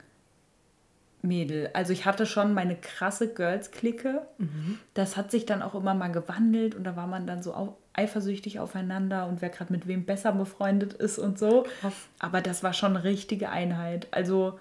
[1.23, 1.69] Mädel.
[1.73, 4.21] Also ich hatte schon meine krasse Girls-Clique.
[4.37, 4.79] Mhm.
[4.93, 8.59] Das hat sich dann auch immer mal gewandelt und da war man dann so eifersüchtig
[8.59, 11.65] aufeinander und wer gerade mit wem besser befreundet ist und so.
[11.81, 11.93] Krass.
[12.19, 14.07] Aber das war schon eine richtige Einheit.
[14.11, 14.59] Also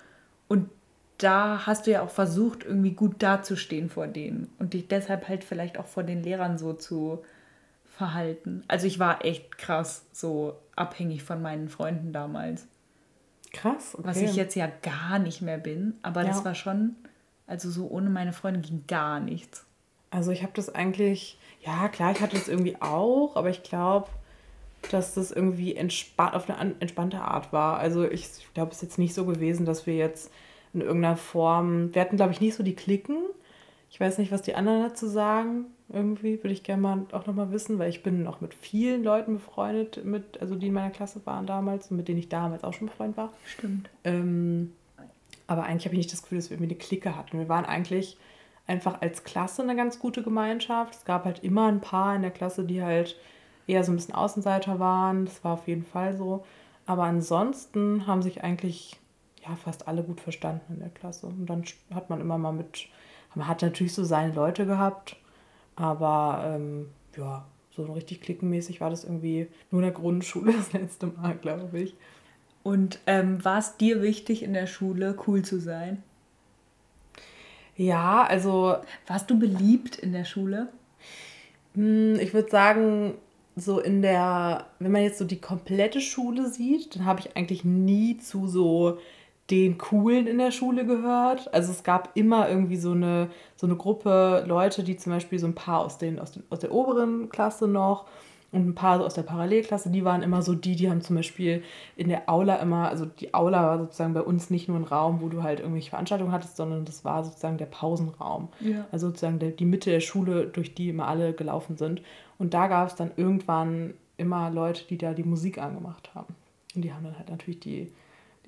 [0.48, 0.68] und
[1.22, 5.44] da hast du ja auch versucht, irgendwie gut dazustehen vor denen und dich deshalb halt
[5.44, 7.22] vielleicht auch vor den Lehrern so zu
[7.86, 8.64] verhalten.
[8.68, 12.66] Also ich war echt krass so abhängig von meinen Freunden damals.
[13.52, 14.06] Krass, okay.
[14.06, 16.28] Was ich jetzt ja gar nicht mehr bin, aber ja.
[16.28, 16.96] das war schon,
[17.46, 19.66] also so ohne meine Freunde ging gar nichts.
[20.10, 24.08] Also ich habe das eigentlich, ja klar, ich hatte das irgendwie auch, aber ich glaube,
[24.90, 27.78] dass das irgendwie entspannt, auf eine entspannte Art war.
[27.78, 30.30] Also ich glaube, es ist jetzt nicht so gewesen, dass wir jetzt
[30.72, 31.94] in irgendeiner Form.
[31.94, 33.18] Wir hatten, glaube ich, nicht so die Klicken.
[33.90, 35.66] Ich weiß nicht, was die anderen dazu sagen.
[35.88, 39.34] Irgendwie würde ich gerne mal auch nochmal wissen, weil ich bin auch mit vielen Leuten
[39.34, 42.72] befreundet, mit, also die in meiner Klasse waren damals und mit denen ich damals auch
[42.72, 43.32] schon befreundet war.
[43.44, 43.90] Stimmt.
[44.04, 44.72] Ähm,
[45.48, 47.38] aber eigentlich habe ich nicht das Gefühl, dass wir irgendwie eine Clique hatten.
[47.38, 48.16] Wir waren eigentlich
[48.68, 50.94] einfach als Klasse eine ganz gute Gemeinschaft.
[50.94, 53.16] Es gab halt immer ein paar in der Klasse, die halt
[53.66, 55.24] eher so ein bisschen Außenseiter waren.
[55.24, 56.44] Das war auf jeden Fall so.
[56.86, 59.00] Aber ansonsten haben sich eigentlich
[59.42, 61.26] ja, fast alle gut verstanden in der Klasse.
[61.26, 62.88] Und dann hat man immer mal mit,
[63.34, 65.16] man hat natürlich so seine Leute gehabt,
[65.76, 71.06] aber ähm, ja, so richtig klickenmäßig war das irgendwie nur in der Grundschule das letzte
[71.06, 71.94] Mal, glaube ich.
[72.62, 76.02] Und ähm, war es dir wichtig, in der Schule cool zu sein?
[77.76, 78.76] Ja, also.
[79.06, 80.68] Warst du beliebt in der Schule?
[81.74, 83.14] Hm, ich würde sagen,
[83.56, 87.64] so in der, wenn man jetzt so die komplette Schule sieht, dann habe ich eigentlich
[87.64, 88.98] nie zu so
[89.50, 91.52] den Coolen in der Schule gehört.
[91.52, 95.46] Also es gab immer irgendwie so eine, so eine Gruppe Leute, die zum Beispiel so
[95.46, 98.06] ein paar aus, den, aus, den, aus der oberen Klasse noch
[98.52, 101.62] und ein paar aus der Parallelklasse, die waren immer so die, die haben zum Beispiel
[101.96, 105.20] in der Aula immer, also die Aula war sozusagen bei uns nicht nur ein Raum,
[105.20, 108.48] wo du halt irgendwelche Veranstaltungen hattest, sondern das war sozusagen der Pausenraum.
[108.60, 108.86] Ja.
[108.90, 112.02] Also sozusagen der, die Mitte der Schule, durch die immer alle gelaufen sind.
[112.38, 116.34] Und da gab es dann irgendwann immer Leute, die da die Musik angemacht haben.
[116.74, 117.92] Und die haben dann halt natürlich die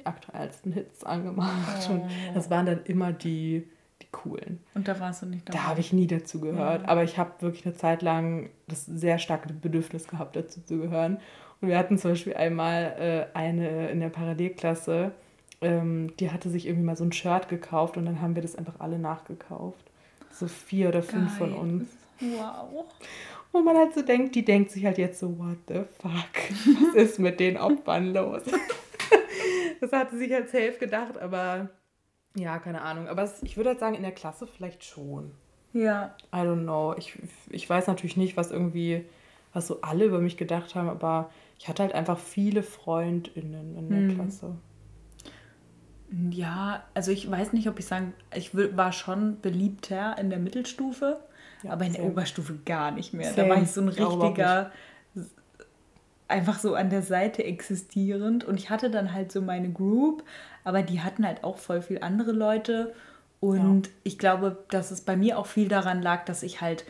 [0.02, 1.88] die aktuellsten Hits angemacht.
[1.88, 1.94] Oh.
[1.94, 3.68] Und das waren dann immer die,
[4.02, 4.60] die coolen.
[4.74, 5.58] Und da warst du nicht dabei?
[5.58, 6.82] Da habe ich nie dazu gehört.
[6.82, 6.88] Ja.
[6.88, 11.18] Aber ich habe wirklich eine Zeit lang das sehr starke Bedürfnis gehabt, dazu zu gehören.
[11.60, 15.12] Und wir hatten zum Beispiel einmal äh, eine in der Parallelklasse,
[15.60, 18.56] ähm, die hatte sich irgendwie mal so ein Shirt gekauft und dann haben wir das
[18.56, 19.78] einfach alle nachgekauft.
[20.32, 21.50] So vier oder fünf Geil.
[21.50, 21.88] von uns.
[22.20, 22.84] Wow.
[23.52, 26.94] Wo man halt so denkt, die denkt sich halt jetzt so, what the fuck, was
[26.94, 28.42] ist mit den Opfern los?
[29.82, 31.68] das hatte sich als safe gedacht, aber
[32.36, 33.08] ja, keine Ahnung.
[33.08, 35.32] Aber es, ich würde halt sagen, in der Klasse vielleicht schon.
[35.72, 36.14] Ja.
[36.32, 36.94] I don't know.
[36.96, 37.18] Ich,
[37.50, 39.04] ich weiß natürlich nicht, was irgendwie,
[39.52, 43.88] was so alle über mich gedacht haben, aber ich hatte halt einfach viele FreundInnen in
[43.88, 44.14] der hm.
[44.14, 44.56] Klasse.
[46.30, 51.18] Ja, also ich weiß nicht, ob ich sagen, ich war schon beliebter in der Mittelstufe,
[51.64, 53.32] ja, aber in der Oberstufe gar nicht mehr.
[53.32, 53.48] Same.
[53.48, 54.70] Da war ich so ein richtiger
[56.32, 58.42] einfach so an der Seite existierend.
[58.44, 60.24] Und ich hatte dann halt so meine Group,
[60.64, 62.92] aber die hatten halt auch voll viel andere Leute.
[63.40, 63.92] Und ja.
[64.04, 66.84] ich glaube, dass es bei mir auch viel daran lag, dass ich halt,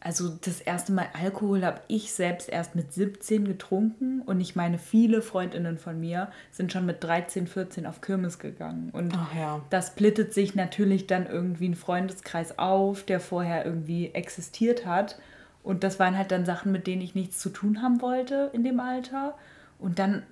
[0.00, 4.78] also das erste Mal Alkohol habe ich selbst erst mit 17 getrunken und ich meine,
[4.78, 8.90] viele Freundinnen von mir sind schon mit 13, 14 auf Kirmes gegangen.
[8.92, 9.60] Und ja.
[9.70, 15.18] das splittet sich natürlich dann irgendwie ein Freundeskreis auf, der vorher irgendwie existiert hat.
[15.66, 18.62] Und das waren halt dann Sachen, mit denen ich nichts zu tun haben wollte in
[18.62, 19.34] dem Alter.
[19.80, 20.22] Und dann,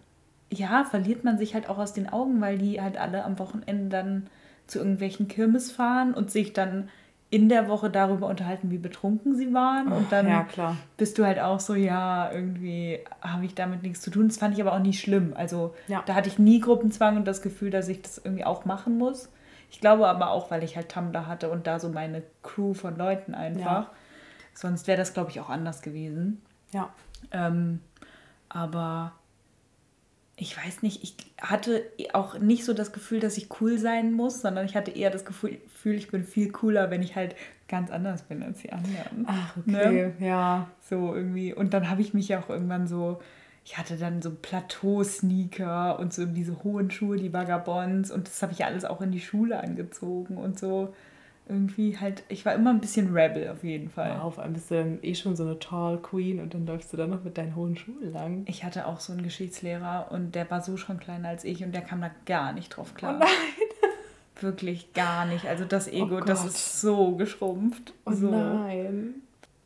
[0.49, 3.89] ja, verliert man sich halt auch aus den Augen, weil die halt alle am Wochenende
[3.89, 4.27] dann
[4.69, 6.89] zu irgendwelchen Kirmes fahren und sich dann
[7.31, 9.89] in der Woche darüber unterhalten, wie betrunken sie waren.
[9.89, 10.47] Und dann ja,
[10.99, 14.29] bist du halt auch so, ja, irgendwie habe ich damit nichts zu tun.
[14.29, 15.33] Das fand ich aber auch nicht schlimm.
[15.35, 16.05] Also ja.
[16.07, 19.33] da hatte ich nie Gruppenzwang und das Gefühl, dass ich das irgendwie auch machen muss.
[19.69, 22.97] Ich glaube aber auch, weil ich halt Tumblr hatte und da so meine Crew von
[22.97, 23.89] Leuten einfach.
[23.89, 23.91] Ja.
[24.55, 26.41] Sonst wäre das, glaube ich, auch anders gewesen.
[26.73, 26.93] Ja.
[27.33, 27.81] Ähm,
[28.49, 29.13] aber
[30.37, 34.41] ich weiß nicht, ich hatte auch nicht so das Gefühl, dass ich cool sein muss,
[34.41, 37.37] sondern ich hatte eher das Gefühl, ich bin viel cooler, wenn ich halt
[37.69, 39.27] ganz anders bin als die anderen.
[39.27, 39.79] Ach, ne?
[39.79, 40.27] okay, ne?
[40.27, 40.69] ja.
[40.89, 41.55] So irgendwie.
[41.55, 43.21] Und dann habe ich mich ja auch irgendwann so,
[43.65, 48.53] ich hatte dann so Plateau-Sneaker und so diese hohen Schuhe, die Vagabonds und das habe
[48.53, 50.95] ich alles auch in die Schule angezogen und so
[51.49, 54.19] irgendwie halt, ich war immer ein bisschen Rebel auf jeden Fall.
[54.21, 56.97] Auf einmal bist du dann eh schon so eine Tall Queen und dann läufst du
[56.97, 58.45] dann noch mit deinen hohen Schuhen lang.
[58.47, 61.73] Ich hatte auch so einen Geschichtslehrer und der war so schon kleiner als ich und
[61.73, 63.17] der kam da gar nicht drauf klar.
[63.17, 63.31] Oh nein.
[64.41, 65.47] Wirklich gar nicht.
[65.47, 67.93] Also das Ego, oh das ist so geschrumpft.
[68.07, 68.31] Oh so.
[68.31, 69.15] nein.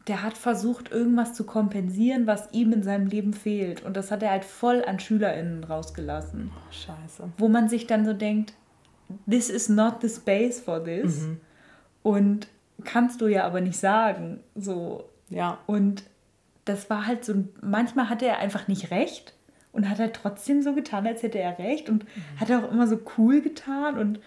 [0.09, 3.85] Der hat versucht, irgendwas zu kompensieren, was ihm in seinem Leben fehlt.
[3.85, 6.51] Und das hat er halt voll an SchülerInnen rausgelassen.
[6.53, 7.31] Oh, scheiße.
[7.37, 8.55] Wo man sich dann so denkt,
[9.31, 11.21] this is not the space for this.
[11.21, 11.41] Mhm
[12.09, 12.49] und
[12.85, 14.41] kannst du ja aber nicht sagen.
[14.55, 15.05] So.
[15.29, 15.59] Ja.
[15.67, 16.05] Und
[16.65, 19.35] das war halt so, manchmal hatte er einfach nicht recht
[19.73, 22.41] und hat halt trotzdem so getan, als hätte er recht und mhm.
[22.41, 24.21] hat auch immer so cool getan und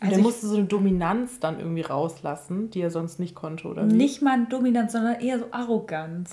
[0.00, 3.88] also der musste so eine Dominanz dann irgendwie rauslassen, die er sonst nicht konnte, oder
[3.88, 3.94] wie?
[3.94, 6.32] Nicht mal Dominanz, sondern eher so Arroganz.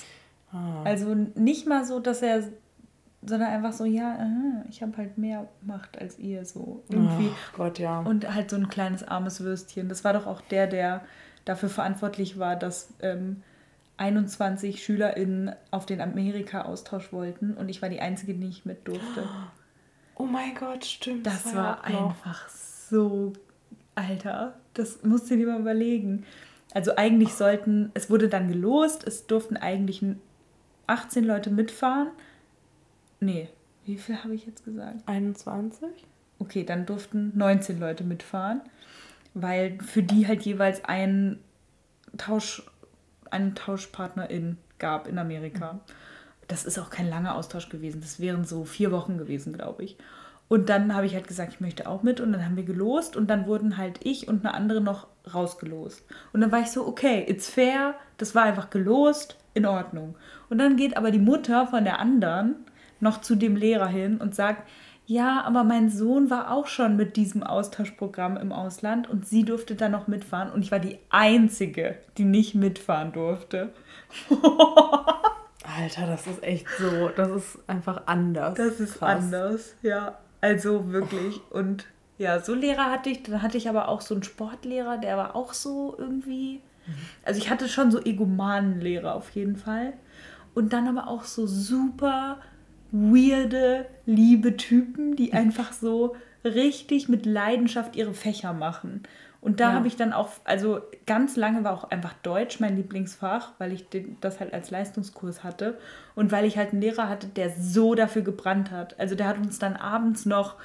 [0.51, 0.81] Ah.
[0.83, 2.43] Also nicht mal so, dass er
[3.23, 7.27] sondern einfach so, ja, aha, ich habe halt mehr Macht als ihr, so irgendwie.
[7.27, 7.99] Oh Gott, ja.
[7.99, 9.89] Und halt so ein kleines armes Würstchen.
[9.89, 11.01] Das war doch auch der, der
[11.45, 13.43] dafür verantwortlich war, dass ähm,
[13.97, 19.27] 21 SchülerInnen auf den Amerika-Austausch wollten und ich war die Einzige, die nicht mit durfte.
[20.15, 21.25] Oh mein Gott, stimmt.
[21.25, 23.33] Das, das war, war einfach so,
[23.93, 26.25] Alter, das musst du dir mal überlegen.
[26.73, 30.03] Also eigentlich sollten, es wurde dann gelost, es durften eigentlich
[30.87, 32.09] 18 Leute mitfahren
[33.21, 33.49] Nee,
[33.85, 34.97] wie viel habe ich jetzt gesagt?
[35.05, 35.87] 21.
[36.39, 38.61] Okay, dann durften 19 Leute mitfahren,
[39.35, 41.39] weil für die halt jeweils ein
[42.17, 42.63] Tausch,
[43.29, 45.73] eine Tauschpartnerin gab in Amerika.
[45.73, 45.79] Mhm.
[46.47, 48.01] Das ist auch kein langer Austausch gewesen.
[48.01, 49.97] Das wären so vier Wochen gewesen, glaube ich.
[50.49, 52.19] Und dann habe ich halt gesagt, ich möchte auch mit.
[52.19, 56.03] Und dann haben wir gelost und dann wurden halt ich und eine andere noch rausgelost.
[56.33, 57.95] Und dann war ich so, okay, it's fair.
[58.17, 60.15] Das war einfach gelost, in Ordnung.
[60.49, 62.55] Und dann geht aber die Mutter von der anderen
[63.01, 64.67] noch zu dem Lehrer hin und sagt,
[65.05, 69.75] ja, aber mein Sohn war auch schon mit diesem Austauschprogramm im Ausland und sie durfte
[69.75, 73.73] da noch mitfahren und ich war die Einzige, die nicht mitfahren durfte.
[75.77, 78.55] Alter, das ist echt so, das ist einfach anders.
[78.55, 79.23] Das ist Krass.
[79.23, 80.17] anders, ja.
[80.39, 81.39] Also wirklich.
[81.51, 81.57] Oh.
[81.57, 81.85] Und
[82.17, 83.23] ja, so Lehrer hatte ich.
[83.23, 86.61] Dann hatte ich aber auch so einen Sportlehrer, der war auch so irgendwie.
[87.23, 89.93] Also ich hatte schon so Egomanen-Lehrer auf jeden Fall.
[90.53, 92.39] Und dann aber auch so super
[92.91, 99.03] weirde, liebe Typen, die einfach so richtig mit Leidenschaft ihre Fächer machen.
[99.41, 99.73] Und da ja.
[99.73, 103.87] habe ich dann auch, also ganz lange war auch einfach Deutsch mein Lieblingsfach, weil ich
[104.21, 105.79] das halt als Leistungskurs hatte
[106.13, 108.99] und weil ich halt einen Lehrer hatte, der so dafür gebrannt hat.
[108.99, 110.57] Also der hat uns dann abends noch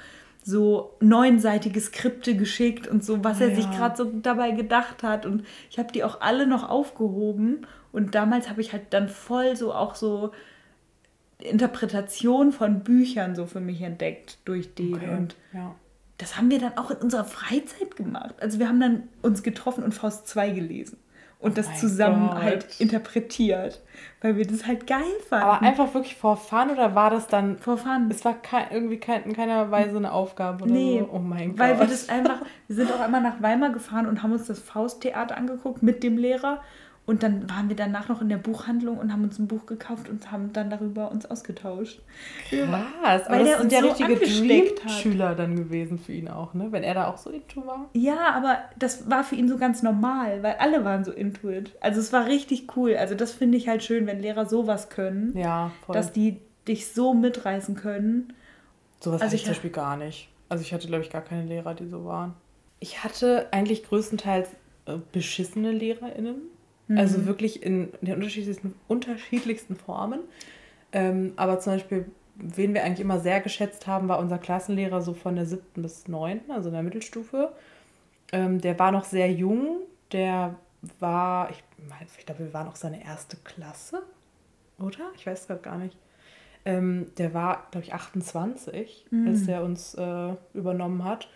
[0.43, 3.47] so neunseitige Skripte geschickt und so, was ja.
[3.47, 5.25] er sich gerade so dabei gedacht hat.
[5.25, 7.65] Und ich habe die auch alle noch aufgehoben.
[7.91, 10.31] Und damals habe ich halt dann voll so auch so
[11.39, 14.95] Interpretation von Büchern so für mich entdeckt durch den.
[14.95, 15.75] Okay, und ja.
[16.17, 18.35] das haben wir dann auch in unserer Freizeit gemacht.
[18.39, 20.97] Also wir haben dann uns getroffen und Faust 2 gelesen
[21.39, 22.41] und oh das zusammen Gott.
[22.41, 23.81] halt interpretiert,
[24.21, 25.45] weil wir das halt geil fanden.
[25.45, 28.07] Aber einfach wirklich vor Fun oder war das dann vor Fun?
[28.09, 31.09] Es war kein, irgendwie kein, in keiner Weise eine Aufgabe oder nee, so.
[31.13, 31.59] Oh mein Gott.
[31.59, 34.59] Weil wir das einfach, wir sind auch einmal nach Weimar gefahren und haben uns das
[34.59, 36.63] Fausttheater angeguckt mit dem Lehrer
[37.07, 40.09] und dann waren wir danach noch in der Buchhandlung und haben uns ein Buch gekauft
[40.09, 42.01] und haben dann darüber uns ausgetauscht.
[42.49, 46.69] Krass, weil der uns der so richtige Dream-Schüler dann gewesen für ihn auch, ne?
[46.73, 47.89] Wenn er da auch so into war.
[47.93, 51.71] Ja, aber das war für ihn so ganz normal, weil alle waren so into it.
[51.79, 52.97] Also es war richtig cool.
[52.97, 55.35] Also das finde ich halt schön, wenn Lehrer sowas können.
[55.37, 55.93] Ja, voll.
[55.93, 58.33] Dass die dich so mitreißen können.
[58.99, 60.27] Sowas also hatte ich zum Beispiel gar nicht.
[60.49, 62.33] Also ich hatte, glaube ich, gar keine Lehrer, die so waren.
[62.81, 64.49] Ich hatte eigentlich größtenteils
[64.87, 66.56] äh, beschissene LehrerInnen.
[66.89, 66.97] Also mhm.
[66.99, 70.19] Also wirklich in den unterschiedlichsten, unterschiedlichsten Formen.
[70.93, 75.13] Ähm, aber zum Beispiel, wen wir eigentlich immer sehr geschätzt haben, war unser Klassenlehrer so
[75.13, 77.51] von der siebten bis neunten, also in der Mittelstufe.
[78.31, 79.79] Ähm, der war noch sehr jung.
[80.11, 80.55] Der
[80.99, 81.63] war, ich,
[82.17, 84.01] ich glaube, wir waren auch seine erste Klasse,
[84.79, 85.11] oder?
[85.15, 85.97] Ich weiß gerade gar nicht.
[86.65, 89.27] Ähm, der war, glaube ich, 28, mhm.
[89.27, 91.29] als der uns äh, übernommen hat.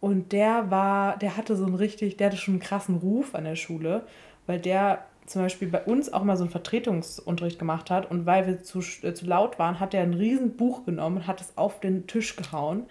[0.00, 3.44] Und der war, der hatte so einen richtig, der hatte schon einen krassen Ruf an
[3.44, 4.04] der Schule,
[4.46, 8.46] weil der zum Beispiel bei uns auch mal so einen Vertretungsunterricht gemacht hat und weil
[8.46, 11.56] wir zu, äh, zu laut waren, hat er ein riesen Buch genommen und hat es
[11.56, 12.86] auf den Tisch gehauen.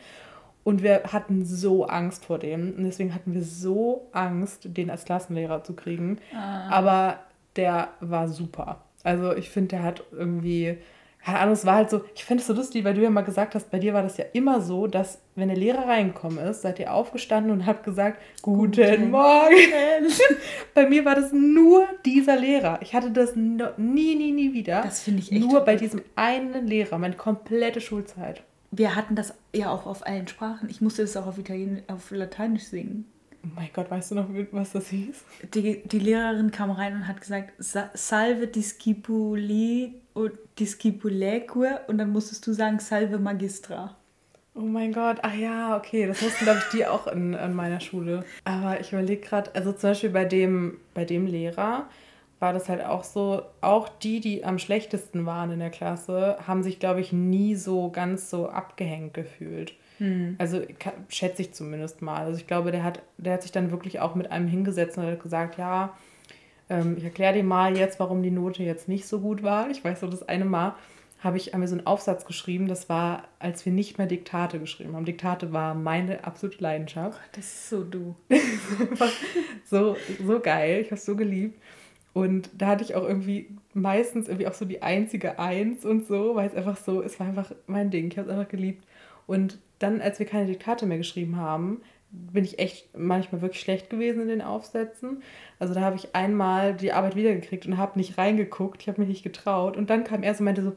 [0.63, 2.75] Und wir hatten so Angst vor dem.
[2.77, 6.19] Und deswegen hatten wir so Angst, den als Klassenlehrer zu kriegen.
[6.35, 6.69] Ah.
[6.69, 7.19] Aber
[7.55, 8.83] der war super.
[9.03, 10.77] Also ich finde, der hat irgendwie,
[11.23, 13.21] keine Ahnung, es war halt so, ich finde es so lustig, weil du ja mal
[13.21, 16.63] gesagt hast, bei dir war das ja immer so, dass wenn der Lehrer reingekommen ist,
[16.63, 19.55] seid ihr aufgestanden und habt gesagt, guten, guten Morgen.
[20.73, 22.79] bei mir war das nur dieser Lehrer.
[22.81, 24.81] Ich hatte das nie, nie, nie wieder.
[24.81, 25.41] Das finde ich echt.
[25.41, 28.43] Nur bei diesem einen Lehrer, meine komplette Schulzeit.
[28.71, 30.69] Wir hatten das ja auch auf allen Sprachen.
[30.69, 33.10] Ich musste es auch auf Italienisch, auf Lateinisch singen.
[33.43, 35.23] Oh mein Gott, weißt du noch, was das hieß?
[35.53, 39.95] Die, die Lehrerin kam rein und hat gesagt, salve discipuli
[40.59, 43.95] discipuleque und dann musstest du sagen, salve magistra.
[44.53, 47.79] Oh mein Gott, ah ja, okay, das wussten, glaube ich, die auch in, in meiner
[47.79, 48.25] Schule.
[48.43, 51.87] Aber ich überlege gerade, also zum Beispiel bei dem, bei dem Lehrer
[52.39, 56.63] war das halt auch so, auch die, die am schlechtesten waren in der Klasse, haben
[56.63, 59.73] sich, glaube ich, nie so ganz so abgehängt gefühlt.
[60.01, 60.33] Hm.
[60.39, 60.63] Also
[61.09, 62.25] schätze ich zumindest mal.
[62.25, 65.05] Also ich glaube, der hat, der hat sich dann wirklich auch mit einem hingesetzt und
[65.05, 65.95] hat gesagt, ja,
[66.71, 69.69] ähm, ich erkläre dir mal jetzt, warum die Note jetzt nicht so gut war.
[69.69, 70.73] Ich weiß so, das eine Mal
[71.23, 74.57] habe ich haben wir so einen Aufsatz geschrieben, das war, als wir nicht mehr Diktate
[74.57, 75.05] geschrieben haben.
[75.05, 77.19] Diktate war meine absolute Leidenschaft.
[77.33, 78.15] Das ist so du.
[79.65, 81.61] so, so geil, ich habe es so geliebt.
[82.13, 86.33] Und da hatte ich auch irgendwie meistens irgendwie auch so die einzige Eins und so,
[86.33, 88.07] weil es einfach so, es war einfach mein Ding.
[88.07, 88.83] Ich habe es einfach geliebt.
[89.27, 93.89] Und dann, als wir keine Diktate mehr geschrieben haben, bin ich echt manchmal wirklich schlecht
[93.89, 95.23] gewesen in den Aufsätzen.
[95.59, 98.81] Also da habe ich einmal die Arbeit wiedergekriegt und habe nicht reingeguckt.
[98.81, 99.77] Ich habe mich nicht getraut.
[99.77, 100.73] Und dann kam er so und meinte so,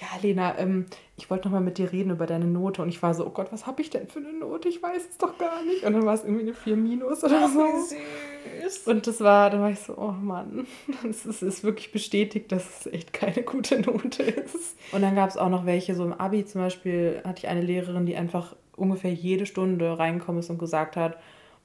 [0.00, 0.86] ja Lena, ähm,
[1.18, 2.80] ich wollte nochmal mit dir reden über deine Note.
[2.80, 4.68] Und ich war so, oh Gott, was habe ich denn für eine Note?
[4.70, 5.84] Ich weiß es doch gar nicht.
[5.84, 7.60] Und dann war es irgendwie eine 4 minus oder so.
[7.60, 8.86] Oh, süß.
[8.86, 10.66] Und das war, dann war ich so, oh Mann,
[11.08, 14.76] es ist, ist wirklich bestätigt, dass es echt keine gute Note ist.
[14.92, 17.62] Und dann gab es auch noch welche, so im Abi zum Beispiel hatte ich eine
[17.62, 21.18] Lehrerin, die einfach ungefähr jede Stunde reingekommen ist und gesagt hat,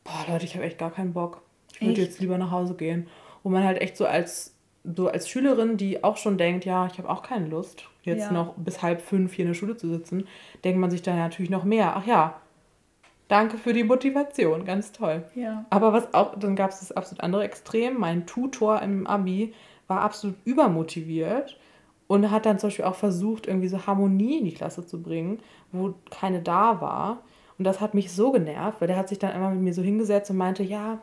[0.04, 1.42] boah Leute, ich habe echt gar keinen Bock.
[1.80, 3.08] Ich würde jetzt lieber nach Hause gehen.
[3.44, 6.98] Wo man halt echt so als, so als Schülerin, die auch schon denkt, ja, ich
[6.98, 8.32] habe auch keine Lust, jetzt ja.
[8.32, 10.28] noch bis halb fünf hier in der Schule zu sitzen,
[10.64, 11.96] denkt man sich dann natürlich noch mehr.
[11.96, 12.42] Ach ja,
[13.34, 15.24] danke für die Motivation, ganz toll.
[15.34, 15.66] Ja.
[15.72, 18.00] Aber was auch, dann gab es das absolut andere Extrem.
[18.00, 19.54] Mein Tutor im Abi
[19.88, 21.58] war absolut übermotiviert
[22.06, 25.40] und hat dann zum Beispiel auch versucht, irgendwie so Harmonie in die Klasse zu bringen,
[25.72, 27.24] wo keine da war.
[27.58, 29.82] Und das hat mich so genervt, weil der hat sich dann einmal mit mir so
[29.82, 31.00] hingesetzt und meinte, ja,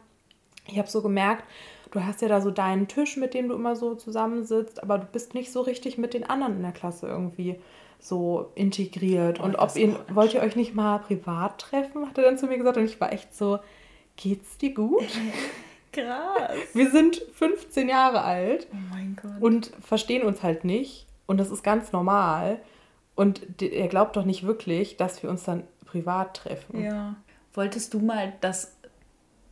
[0.69, 1.45] ich habe so gemerkt,
[1.91, 5.07] du hast ja da so deinen Tisch, mit dem du immer so zusammensitzt, aber du
[5.07, 7.59] bist nicht so richtig mit den anderen in der Klasse irgendwie
[8.01, 9.41] so integriert.
[9.41, 12.47] Oh, und ob ihr, wollt ihr euch nicht mal privat treffen, hat er dann zu
[12.47, 12.77] mir gesagt.
[12.77, 13.59] Und ich war echt so,
[14.17, 15.07] geht's dir gut?
[15.93, 16.53] Krass.
[16.73, 18.69] Wir sind 15 Jahre alt.
[18.73, 19.41] Oh mein Gott.
[19.41, 21.07] Und verstehen uns halt nicht.
[21.27, 22.61] Und das ist ganz normal.
[23.15, 26.83] Und er glaubt doch nicht wirklich, dass wir uns dann privat treffen.
[26.83, 27.17] Ja.
[27.55, 28.77] Wolltest du mal, dass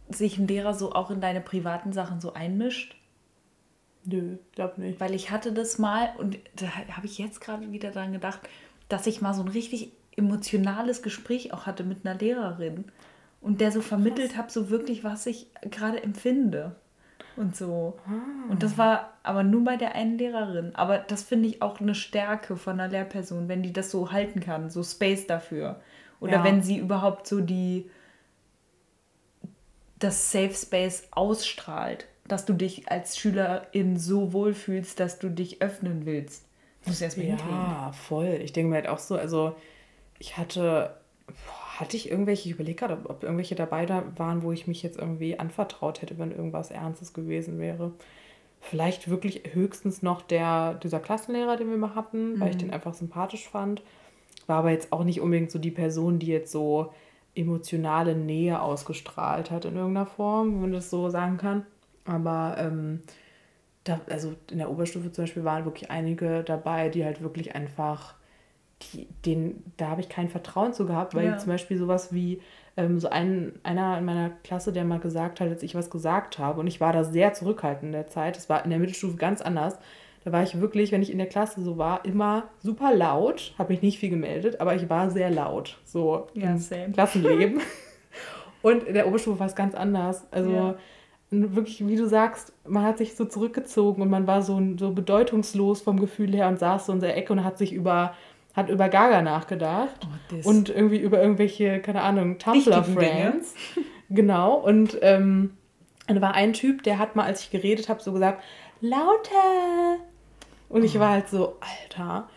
[0.09, 2.98] sich ein Lehrer so auch in deine privaten Sachen so einmischt?
[4.05, 5.01] Nö, glaub nicht.
[5.01, 8.41] Weil ich hatte das mal und da habe ich jetzt gerade wieder dran gedacht,
[8.89, 12.87] dass ich mal so ein richtig emotionales Gespräch auch hatte mit einer Lehrerin
[13.41, 16.75] und der so vermittelt habe, so wirklich, was ich gerade empfinde
[17.37, 17.99] und so.
[18.07, 18.51] Ah.
[18.51, 20.75] Und das war aber nur bei der einen Lehrerin.
[20.75, 24.41] Aber das finde ich auch eine Stärke von einer Lehrperson, wenn die das so halten
[24.41, 25.81] kann, so Space dafür.
[26.21, 26.45] Oder ja.
[26.45, 27.91] wenn sie überhaupt so die
[29.99, 36.07] das Safe Space ausstrahlt, dass du dich als Schülerin so wohlfühlst, dass du dich öffnen
[36.07, 36.47] willst.
[36.87, 37.93] Muss erst mal Ja, hinkriegen.
[37.93, 38.41] voll.
[38.43, 39.57] Ich denke mir halt auch so, also
[40.19, 40.95] ich hatte
[41.79, 44.99] hatte ich irgendwelche, ich überlege gerade, ob irgendwelche dabei da waren, wo ich mich jetzt
[44.99, 47.93] irgendwie anvertraut hätte, wenn irgendwas Ernstes gewesen wäre.
[48.61, 52.41] Vielleicht wirklich höchstens noch der, dieser Klassenlehrer, den wir mal hatten, mhm.
[52.41, 52.61] weil ich mhm.
[52.61, 53.83] den einfach sympathisch fand.
[54.49, 56.93] War aber jetzt auch nicht unbedingt so die Person, die jetzt so
[57.37, 61.65] emotionale Nähe ausgestrahlt hat in irgendeiner Form, wenn man das so sagen kann.
[62.09, 63.03] Aber ähm,
[63.85, 68.15] da, also in der Oberstufe zum Beispiel waren wirklich einige dabei, die halt wirklich einfach
[68.83, 71.39] die, den, da habe ich kein Vertrauen zu gehabt, weil ja.
[71.39, 72.41] zum Beispiel sowas wie
[72.77, 76.39] ähm, so ein, einer in meiner Klasse, der mal gesagt hat, als ich was gesagt
[76.39, 79.17] habe, und ich war da sehr zurückhaltend in der Zeit, das war in der Mittelstufe
[79.17, 79.79] ganz anders.
[80.25, 83.73] Da war ich wirklich, wenn ich in der Klasse so war, immer super laut, habe
[83.73, 86.93] mich nicht viel gemeldet, aber ich war sehr laut, so ja, im.
[86.93, 87.61] Klassenleben.
[88.63, 90.27] und in der Oberstufe war es ganz anders.
[90.31, 90.79] Also ja.
[91.31, 95.83] Wirklich, wie du sagst, man hat sich so zurückgezogen und man war so, so bedeutungslos
[95.83, 98.15] vom Gefühl her und saß so in der Ecke und hat sich über
[98.55, 103.55] hat über Gaga nachgedacht oh, und irgendwie über irgendwelche, keine Ahnung, Tumblr-Friends.
[104.11, 105.57] genau, und ähm,
[106.09, 108.43] dann war ein Typ, der hat mal, als ich geredet habe, so gesagt,
[108.81, 109.99] lauter.
[110.69, 111.01] Und ich oh.
[111.01, 112.29] war halt so, Alter,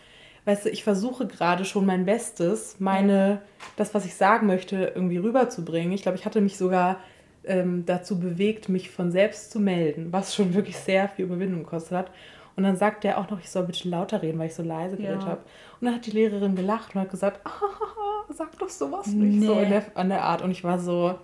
[0.44, 3.42] weißt du, ich versuche gerade schon mein Bestes, meine,
[3.76, 5.92] das, was ich sagen möchte, irgendwie rüberzubringen.
[5.92, 7.00] Ich glaube, ich hatte mich sogar
[7.44, 11.98] ähm, dazu bewegt, mich von selbst zu melden, was schon wirklich sehr viel Überwindung gekostet
[11.98, 12.10] hat.
[12.54, 14.96] Und dann sagt der auch noch, ich soll bitte lauter reden, weil ich so leise
[14.96, 15.28] geredet ja.
[15.28, 15.40] habe.
[15.80, 19.46] Und dann hat die Lehrerin gelacht und hat gesagt, ah, sag doch sowas nicht nee.
[19.46, 20.42] so der, an der Art.
[20.42, 21.14] Und ich war so,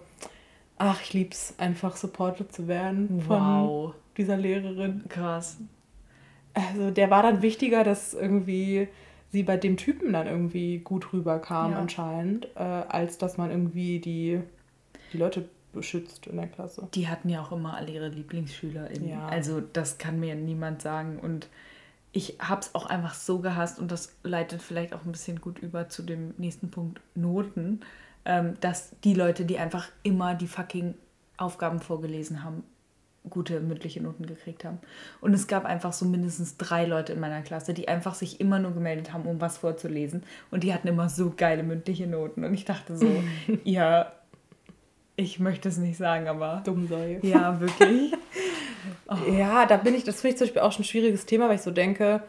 [0.79, 3.95] ach, ich lieb's, einfach supported zu werden von wow.
[4.17, 5.05] dieser Lehrerin.
[5.09, 5.59] Krass.
[6.55, 8.89] Also der war dann wichtiger, dass irgendwie
[9.31, 11.79] sie bei dem Typen dann irgendwie gut rüberkam ja.
[11.79, 14.41] anscheinend, äh, als dass man irgendwie die,
[15.13, 15.49] die Leute
[15.79, 16.89] beschützt in der Klasse.
[16.95, 18.93] Die hatten ja auch immer alle ihre Lieblingsschüler.
[19.01, 19.29] Ja.
[19.29, 21.21] Also das kann mir niemand sagen.
[21.21, 21.49] Und
[22.11, 25.61] ich habe es auch einfach so gehasst und das leitet vielleicht auch ein bisschen gut
[25.61, 27.81] über zu dem nächsten Punkt Noten,
[28.25, 30.95] ähm, dass die Leute, die einfach immer die fucking
[31.37, 32.65] Aufgaben vorgelesen haben,
[33.31, 34.79] gute mündliche Noten gekriegt haben.
[35.21, 38.59] Und es gab einfach so mindestens drei Leute in meiner Klasse, die einfach sich immer
[38.59, 40.25] nur gemeldet haben, um was vorzulesen.
[40.51, 42.43] Und die hatten immer so geile mündliche Noten.
[42.43, 43.23] Und ich dachte so,
[43.65, 44.13] ja,
[45.19, 46.63] ich möchte es nicht sagen, aber.
[46.65, 47.19] Dumm sei.
[47.23, 48.13] Ja, wirklich.
[49.09, 49.17] oh.
[49.37, 51.57] Ja, da bin ich, das finde ich zum Beispiel auch schon ein schwieriges Thema, weil
[51.57, 52.23] ich so denke,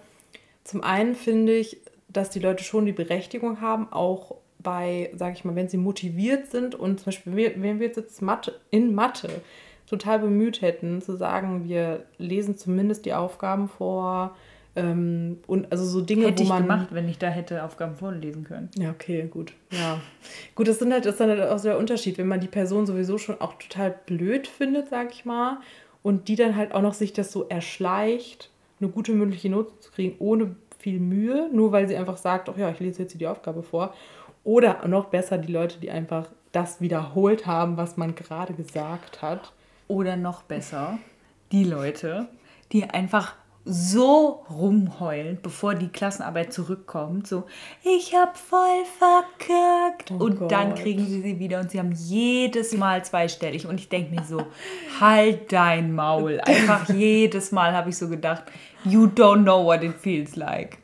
[0.64, 1.78] zum einen finde ich,
[2.08, 6.50] dass die Leute schon die Berechtigung haben, auch bei, sage ich mal, wenn sie motiviert
[6.50, 9.30] sind und zum Beispiel, wenn wir jetzt Mathe, in Mathe
[9.88, 14.36] total bemüht hätten, zu sagen, wir lesen zumindest die Aufgaben vor,
[14.80, 16.64] ähm, und also so Dinge, hätte wo man.
[16.64, 18.70] ich gemacht, wenn ich da hätte Aufgaben vorlesen können.
[18.78, 19.54] Ja, okay, gut.
[19.72, 20.00] Ja.
[20.56, 22.48] gut, das, sind halt, das ist dann halt auch so der Unterschied, wenn man die
[22.48, 25.58] Person sowieso schon auch total blöd findet, sag ich mal,
[26.04, 28.50] und die dann halt auch noch sich das so erschleicht,
[28.80, 32.58] eine gute mündliche Note zu kriegen, ohne viel Mühe, nur weil sie einfach sagt, ach
[32.58, 33.94] ja, ich lese jetzt hier die Aufgabe vor.
[34.44, 39.52] Oder noch besser die Leute, die einfach das wiederholt haben, was man gerade gesagt hat.
[39.88, 40.98] Oder noch besser
[41.52, 42.28] die Leute,
[42.72, 43.36] die einfach
[43.66, 47.28] so rumheulen, bevor die Klassenarbeit zurückkommt.
[47.28, 47.44] So,
[47.84, 50.12] ich hab voll verkackt.
[50.12, 50.52] Oh und Gott.
[50.52, 53.68] dann kriegen sie sie wieder und sie haben jedes Mal zweistellig.
[53.68, 54.44] Und ich denke mir so,
[55.00, 56.40] halt dein Maul.
[56.42, 58.44] Einfach jedes Mal habe ich so gedacht,
[58.86, 60.80] you don't know what it feels like.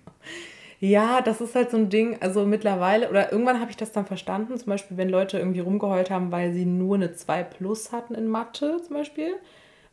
[0.80, 4.06] Ja, das ist halt so ein Ding, also mittlerweile, oder irgendwann habe ich das dann
[4.06, 8.14] verstanden, zum Beispiel, wenn Leute irgendwie rumgeheult haben, weil sie nur eine 2 plus hatten
[8.14, 9.36] in Mathe zum Beispiel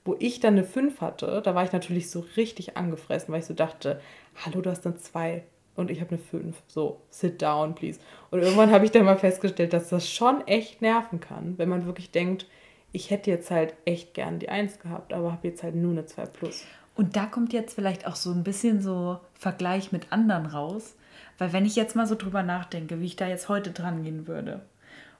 [0.04, 3.46] wo ich dann eine 5 hatte, da war ich natürlich so richtig angefressen, weil ich
[3.46, 4.00] so dachte,
[4.44, 5.44] hallo, du hast eine 2
[5.76, 6.56] und ich habe eine 5.
[6.66, 8.00] So, sit down, please.
[8.30, 11.86] Und irgendwann habe ich dann mal festgestellt, dass das schon echt nerven kann, wenn man
[11.86, 12.46] wirklich denkt,
[12.92, 16.04] ich hätte jetzt halt echt gern die 1 gehabt, aber habe jetzt halt nur eine
[16.04, 16.64] 2 plus.
[16.94, 20.94] Und da kommt jetzt vielleicht auch so ein bisschen so Vergleich mit anderen raus,
[21.38, 24.26] weil wenn ich jetzt mal so drüber nachdenke, wie ich da jetzt heute dran gehen
[24.26, 24.60] würde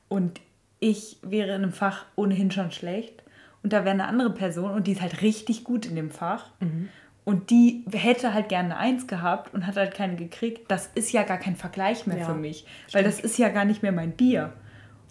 [0.09, 0.41] und
[0.81, 3.23] ich wäre in einem Fach ohnehin schon schlecht
[3.63, 6.47] und da wäre eine andere Person und die ist halt richtig gut in dem Fach.
[6.61, 6.89] Mhm.
[7.25, 10.69] Und die hätte halt gerne eine Eins gehabt und hat halt keine gekriegt.
[10.69, 12.67] Das ist ja gar kein Vergleich mehr ja, für mich.
[12.89, 12.95] Stimmt.
[12.95, 14.53] Weil das ist ja gar nicht mehr mein Bier.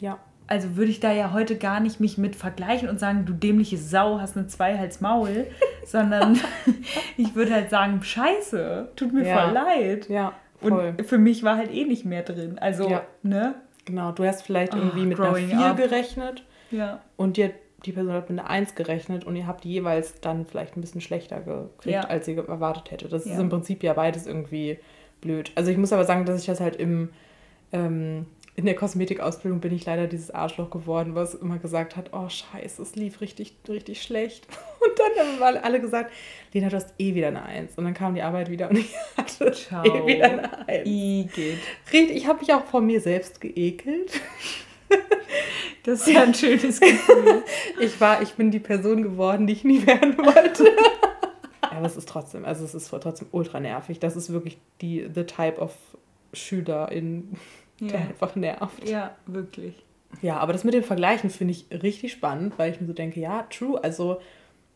[0.01, 0.19] Ja.
[0.47, 3.77] Also würde ich da ja heute gar nicht mich mit vergleichen und sagen, du dämliche
[3.77, 5.47] Sau, hast eine Zwei Hals Maul,
[5.85, 6.37] sondern
[7.17, 9.43] ich würde halt sagen, scheiße, tut mir ja.
[9.43, 10.09] voll leid.
[10.09, 10.95] Ja, voll.
[10.97, 12.59] Und für mich war halt eh nicht mehr drin.
[12.59, 13.03] Also, ja.
[13.23, 13.55] ne?
[13.85, 16.43] Genau, du hast vielleicht irgendwie oh, mit einer 4 gerechnet.
[16.71, 16.99] Ja.
[17.15, 17.51] Und dir
[17.85, 21.01] die Person hat mit einer 1 gerechnet und ihr habt jeweils dann vielleicht ein bisschen
[21.01, 22.01] schlechter gekriegt, ja.
[22.01, 23.07] als ihr erwartet hätte.
[23.07, 23.33] Das ja.
[23.33, 24.79] ist im Prinzip ja beides irgendwie
[25.19, 25.51] blöd.
[25.55, 27.09] Also ich muss aber sagen, dass ich das halt im,
[27.71, 28.25] ähm,
[28.55, 32.81] in der Kosmetikausbildung bin ich leider dieses Arschloch geworden, was immer gesagt hat, oh scheiße,
[32.81, 34.45] es lief richtig, richtig schlecht.
[34.79, 36.11] Und dann haben alle gesagt,
[36.53, 37.77] Lena, du hast eh wieder eine Eins.
[37.77, 39.85] Und dann kam die Arbeit wieder und ich hatte Ciao.
[39.85, 40.87] eh wieder eine Eins.
[40.87, 41.59] Igitt.
[41.91, 44.11] Ich habe mich auch vor mir selbst geekelt.
[45.83, 47.43] Das ist ja ein schönes Gefühl.
[47.79, 50.65] ich war, ich bin die Person geworden, die ich nie werden wollte.
[51.61, 53.99] Aber es ist trotzdem, also es ist trotzdem ultra nervig.
[53.99, 55.73] Das ist wirklich die the type of
[56.33, 57.35] Schüler in
[57.79, 58.05] der ja.
[58.05, 58.87] einfach nervt.
[58.87, 59.73] Ja, wirklich.
[60.21, 63.19] Ja, aber das mit dem Vergleichen finde ich richtig spannend, weil ich mir so denke,
[63.19, 63.83] ja, true.
[63.83, 64.19] Also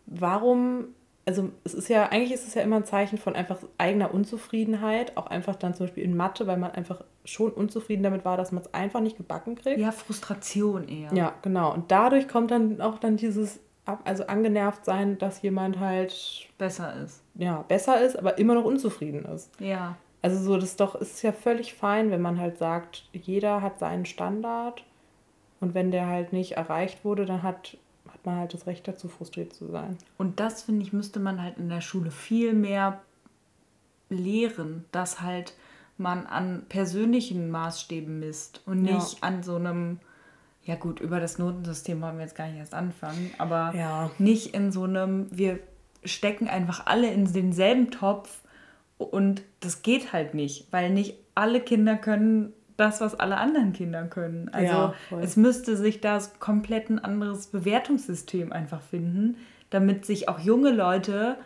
[0.07, 0.86] warum
[1.28, 5.17] also es ist ja, eigentlich ist es ja immer ein Zeichen von einfach eigener Unzufriedenheit,
[5.17, 8.51] auch einfach dann zum Beispiel in Mathe, weil man einfach schon unzufrieden damit war, dass
[8.51, 9.80] man es einfach nicht gebacken kriegt.
[9.80, 11.11] Ja, Frustration eher.
[11.13, 11.73] Ja, genau.
[11.73, 13.59] Und dadurch kommt dann auch dann dieses,
[14.03, 17.23] also angenervt sein, dass jemand halt besser ist.
[17.34, 19.49] Ja, besser ist, aber immer noch unzufrieden ist.
[19.59, 19.97] Ja.
[20.21, 24.05] Also so, das doch ist ja völlig fein, wenn man halt sagt, jeder hat seinen
[24.05, 24.84] Standard
[25.59, 27.78] und wenn der halt nicht erreicht wurde, dann hat
[28.26, 29.97] man halt das Recht dazu, frustriert zu sein.
[30.17, 33.01] Und das, finde ich, müsste man halt in der Schule viel mehr
[34.09, 35.53] lehren, dass halt
[35.97, 39.17] man an persönlichen Maßstäben misst und nicht ja.
[39.21, 39.99] an so einem,
[40.63, 44.11] ja gut, über das Notensystem wollen wir jetzt gar nicht erst anfangen, aber ja.
[44.17, 45.59] nicht in so einem, wir
[46.03, 48.41] stecken einfach alle in denselben Topf
[48.97, 54.03] und das geht halt nicht, weil nicht alle Kinder können das, was alle anderen Kinder
[54.05, 54.49] können.
[54.49, 59.38] Also ja, es müsste sich da komplett ein anderes Bewertungssystem einfach finden,
[59.69, 61.38] damit sich auch junge Leute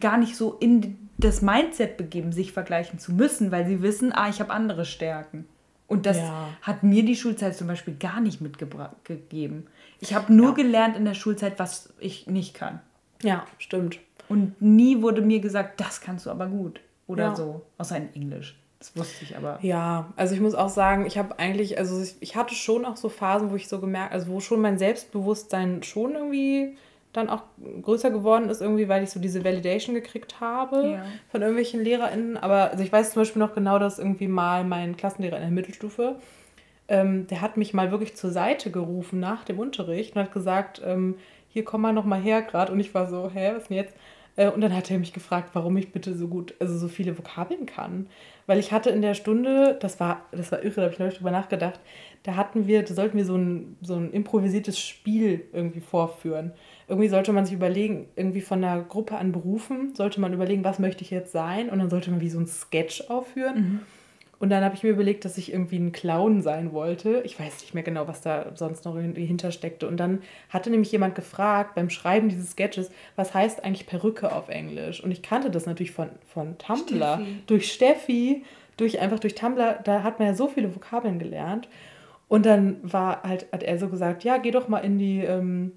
[0.00, 4.28] gar nicht so in das Mindset begeben, sich vergleichen zu müssen, weil sie wissen, ah,
[4.28, 5.46] ich habe andere Stärken.
[5.86, 6.48] Und das ja.
[6.62, 9.66] hat mir die Schulzeit zum Beispiel gar nicht mitgegeben.
[10.00, 10.54] Ich habe nur ja.
[10.54, 12.80] gelernt in der Schulzeit, was ich nicht kann.
[13.22, 13.98] Ja, stimmt.
[14.28, 16.80] Und nie wurde mir gesagt, das kannst du aber gut.
[17.06, 17.36] Oder ja.
[17.36, 17.62] so.
[17.78, 18.58] Außer in Englisch.
[18.82, 19.60] Das wusste ich aber.
[19.62, 23.08] Ja, also ich muss auch sagen, ich habe eigentlich, also ich hatte schon auch so
[23.08, 26.76] Phasen, wo ich so gemerkt, also wo schon mein Selbstbewusstsein schon irgendwie
[27.12, 27.42] dann auch
[27.82, 31.04] größer geworden ist, irgendwie, weil ich so diese Validation gekriegt habe ja.
[31.30, 32.36] von irgendwelchen LehrerInnen.
[32.36, 35.50] Aber also ich weiß zum Beispiel noch genau, dass irgendwie mal mein Klassenlehrer in der
[35.52, 36.16] Mittelstufe,
[36.88, 40.82] ähm, der hat mich mal wirklich zur Seite gerufen nach dem Unterricht und hat gesagt,
[40.84, 41.14] ähm,
[41.50, 42.72] hier komm mal noch mal her gerade.
[42.72, 43.94] Und ich war so, hä, was denn jetzt?
[44.36, 47.16] Äh, und dann hat er mich gefragt, warum ich bitte so gut, also so viele
[47.18, 48.06] Vokabeln kann.
[48.46, 51.16] Weil ich hatte in der Stunde, das war, das war irre, da habe ich neulich
[51.16, 51.80] drüber nachgedacht,
[52.24, 56.52] da hatten wir, da sollten wir so ein, so ein improvisiertes Spiel irgendwie vorführen
[56.92, 60.78] irgendwie sollte man sich überlegen, irgendwie von einer Gruppe an Berufen, sollte man überlegen, was
[60.78, 61.70] möchte ich jetzt sein?
[61.70, 63.56] Und dann sollte man wie so ein Sketch aufführen.
[63.56, 63.80] Mhm.
[64.42, 67.22] Und dann habe ich mir überlegt, dass ich irgendwie ein Clown sein wollte.
[67.24, 69.86] Ich weiß nicht mehr genau, was da sonst noch dahinter steckte.
[69.86, 74.48] Und dann hatte nämlich jemand gefragt beim Schreiben dieses Sketches, was heißt eigentlich Perücke auf
[74.48, 75.00] Englisch?
[75.00, 77.36] Und ich kannte das natürlich von, von Tumblr, Steffi.
[77.46, 78.44] durch Steffi,
[78.76, 79.78] durch einfach durch Tumblr.
[79.84, 81.68] Da hat man ja so viele Vokabeln gelernt.
[82.26, 85.70] Und dann war halt, hat er so gesagt, ja, geh doch mal in die ähm,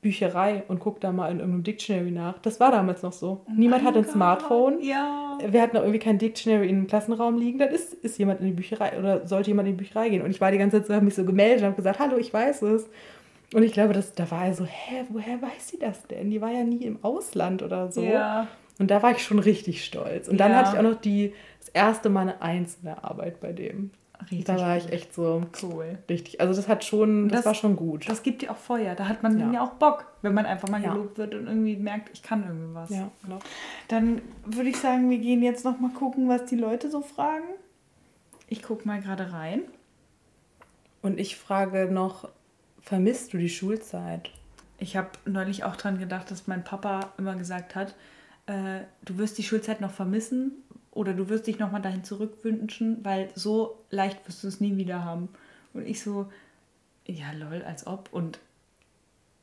[0.00, 2.38] Bücherei und guck da mal in irgendeinem Dictionary nach.
[2.38, 3.44] Das war damals noch so.
[3.46, 4.12] Oh Niemand hat ein Gott.
[4.12, 4.80] Smartphone.
[4.80, 5.38] Ja.
[5.44, 7.58] Wir hatten auch irgendwie kein Dictionary in im Klassenraum liegen.
[7.58, 10.22] Dann ist, ist jemand in die Bücherei oder sollte jemand in die Bücherei gehen.
[10.22, 12.16] Und ich war die ganze Zeit so, habe mich so gemeldet und habe gesagt, hallo,
[12.16, 12.88] ich weiß es.
[13.54, 16.30] Und ich glaube, das, da war er so, hä, woher weiß sie das denn?
[16.30, 18.02] Die war ja nie im Ausland oder so.
[18.02, 18.46] Ja.
[18.78, 20.28] Und da war ich schon richtig stolz.
[20.28, 20.58] Und dann ja.
[20.58, 23.90] hatte ich auch noch die, das erste Mal eine der Arbeit bei dem.
[24.22, 25.98] Richtig da war ich echt so cool.
[26.08, 26.40] Richtig.
[26.40, 28.08] Also das hat schon, das, das, war schon gut.
[28.08, 28.94] Das gibt dir auch Feuer.
[28.94, 30.92] Da hat man ja, ja auch Bock, wenn man einfach mal ja.
[30.92, 32.90] gelobt wird und irgendwie merkt, ich kann irgendwie was.
[32.90, 33.38] Ja, genau.
[33.86, 37.46] Dann würde ich sagen, wir gehen jetzt noch mal gucken, was die Leute so fragen.
[38.48, 39.62] Ich gucke mal gerade rein.
[41.00, 42.28] Und ich frage noch,
[42.80, 44.30] vermisst du die Schulzeit?
[44.78, 47.94] Ich habe neulich auch dran gedacht, dass mein Papa immer gesagt hat,
[48.46, 50.52] äh, du wirst die Schulzeit noch vermissen,
[50.98, 55.04] oder du wirst dich nochmal dahin zurückwünschen, weil so leicht wirst du es nie wieder
[55.04, 55.28] haben.
[55.72, 56.26] Und ich so,
[57.06, 58.08] ja, lol, als ob.
[58.10, 58.40] Und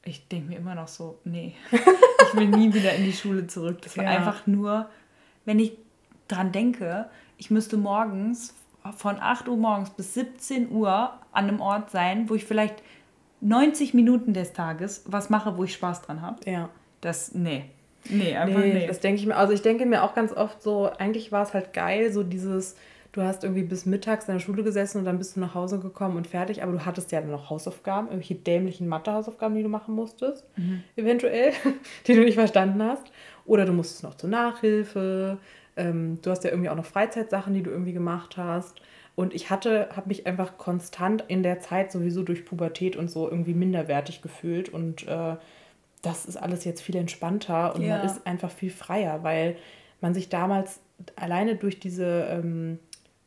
[0.03, 3.81] ich denke mir immer noch so, nee, ich will nie wieder in die Schule zurück.
[3.83, 4.09] Das war ja.
[4.09, 4.89] einfach nur,
[5.45, 5.77] wenn ich
[6.27, 8.53] dran denke, ich müsste morgens
[8.97, 12.83] von 8 Uhr morgens bis 17 Uhr an einem Ort sein, wo ich vielleicht
[13.39, 16.51] 90 Minuten des Tages was mache, wo ich Spaß dran habe.
[16.51, 16.69] Ja.
[16.99, 17.69] Das, nee.
[18.09, 18.73] Nee, einfach nee.
[18.73, 18.87] nee.
[18.87, 19.35] Das denke ich mir.
[19.35, 22.75] Also ich denke mir auch ganz oft so, eigentlich war es halt geil, so dieses,
[23.11, 25.79] du hast irgendwie bis mittags in der Schule gesessen und dann bist du nach Hause
[25.79, 29.69] gekommen und fertig, aber du hattest ja dann noch Hausaufgaben, irgendwelche dämlichen Mathe-Hausaufgaben, die du
[29.69, 30.83] machen musstest, mhm.
[30.95, 31.53] eventuell,
[32.07, 33.11] die du nicht verstanden hast.
[33.45, 35.37] Oder du musstest noch zur Nachhilfe.
[35.77, 38.81] Ähm, du hast ja irgendwie auch noch Freizeitsachen, die du irgendwie gemacht hast.
[39.15, 43.29] Und ich hatte, habe mich einfach konstant in der Zeit sowieso durch Pubertät und so
[43.29, 45.35] irgendwie minderwertig gefühlt und äh,
[46.05, 47.97] das ist alles jetzt viel entspannter und ja.
[47.97, 49.55] man ist einfach viel freier, weil
[50.01, 50.79] man sich damals
[51.15, 52.79] alleine durch diese, ähm,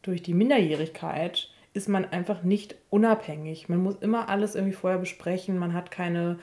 [0.02, 3.68] durch die Minderjährigkeit ist man einfach nicht unabhängig.
[3.68, 5.58] Man muss immer alles irgendwie vorher besprechen.
[5.58, 6.38] Man hat keine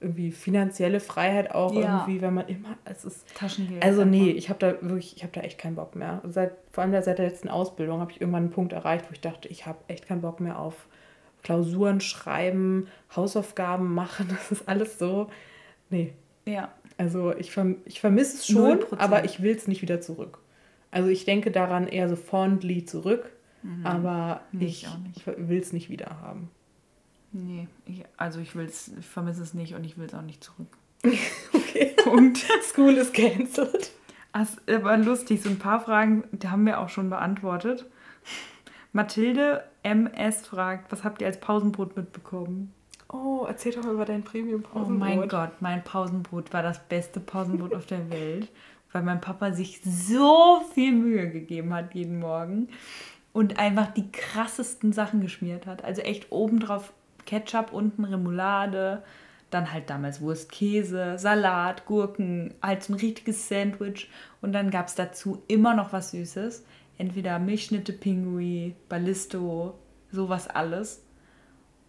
[0.00, 1.80] irgendwie finanzielle Freiheit auch ja.
[1.98, 3.82] irgendwie, wenn man immer es ist Taschengeld.
[3.84, 6.22] Also nee, ich habe da wirklich, ich habe da echt keinen Bock mehr.
[6.26, 9.20] Seit vor allem seit der letzten Ausbildung habe ich irgendwann einen Punkt erreicht, wo ich
[9.20, 10.88] dachte, ich habe echt keinen Bock mehr auf
[11.42, 14.28] Klausuren schreiben, Hausaufgaben machen.
[14.30, 15.28] Das ist alles so
[15.90, 16.14] Nee.
[16.46, 16.72] Ja.
[16.96, 18.98] Also ich, verm ich vermisse es schon, 0%.
[18.98, 20.38] aber ich will es nicht wieder zurück.
[20.90, 23.30] Also ich denke daran eher so fondly zurück,
[23.62, 23.86] mhm.
[23.86, 26.50] aber nee, ich, ich will es nicht wieder haben.
[27.32, 30.42] Nee, ich, also ich will's, ich vermisse es nicht und ich will es auch nicht
[30.42, 30.76] zurück.
[31.52, 31.94] okay.
[32.04, 32.38] Punkt.
[32.62, 33.92] School ist cancelled.
[34.32, 37.86] Aber lustig, so ein paar Fragen, die haben wir auch schon beantwortet.
[38.92, 42.72] Mathilde MS fragt, was habt ihr als Pausenbrot mitbekommen?
[43.12, 44.96] Oh, erzähl doch mal über dein Premium-Pausenbrot.
[44.96, 48.48] Oh mein Gott, mein Pausenbrot war das beste Pausenbrot auf der Welt,
[48.92, 52.68] weil mein Papa sich so viel Mühe gegeben hat jeden Morgen
[53.32, 55.82] und einfach die krassesten Sachen geschmiert hat.
[55.82, 56.92] Also echt obendrauf
[57.26, 59.02] Ketchup, unten Remoulade,
[59.50, 64.08] dann halt damals Wurst, Käse, Salat, Gurken, halt so ein richtiges Sandwich
[64.40, 66.64] und dann gab es dazu immer noch was Süßes.
[66.96, 69.78] entweder Milchschnitte, Pinguin, Ballisto,
[70.12, 71.02] sowas alles.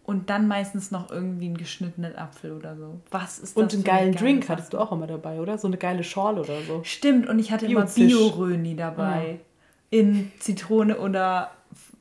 [0.04, 3.00] Und dann meistens noch irgendwie einen geschnittenen Apfel oder so.
[3.10, 3.62] Was ist das?
[3.62, 4.52] Und einen geilen Drink Sache?
[4.54, 5.58] hattest du auch immer dabei, oder?
[5.58, 6.82] So eine geile Schorle oder so.
[6.82, 9.38] Stimmt, und ich hatte Bio immer Bio-Röni dabei.
[9.92, 10.00] Ja.
[10.00, 11.52] In Zitrone oder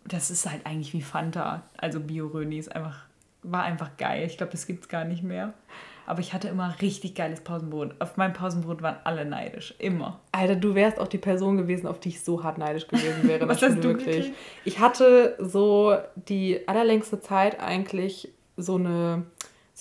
[0.05, 1.61] das ist halt eigentlich wie Fanta.
[1.77, 3.05] Also Bio-Röni ist einfach,
[3.43, 4.25] war einfach geil.
[4.25, 5.53] Ich glaube, das gibt es gar nicht mehr.
[6.05, 7.95] Aber ich hatte immer richtig geiles Pausenbrot.
[7.99, 9.73] Auf mein Pausenbrot waren alle neidisch.
[9.79, 10.19] Immer.
[10.31, 13.47] Alter, du wärst auch die Person gewesen, auf die ich so hart neidisch gewesen wäre.
[13.49, 14.17] Was hast du wirklich?
[14.17, 14.37] Gekriegt?
[14.65, 19.23] Ich hatte so die allerlängste Zeit eigentlich so eine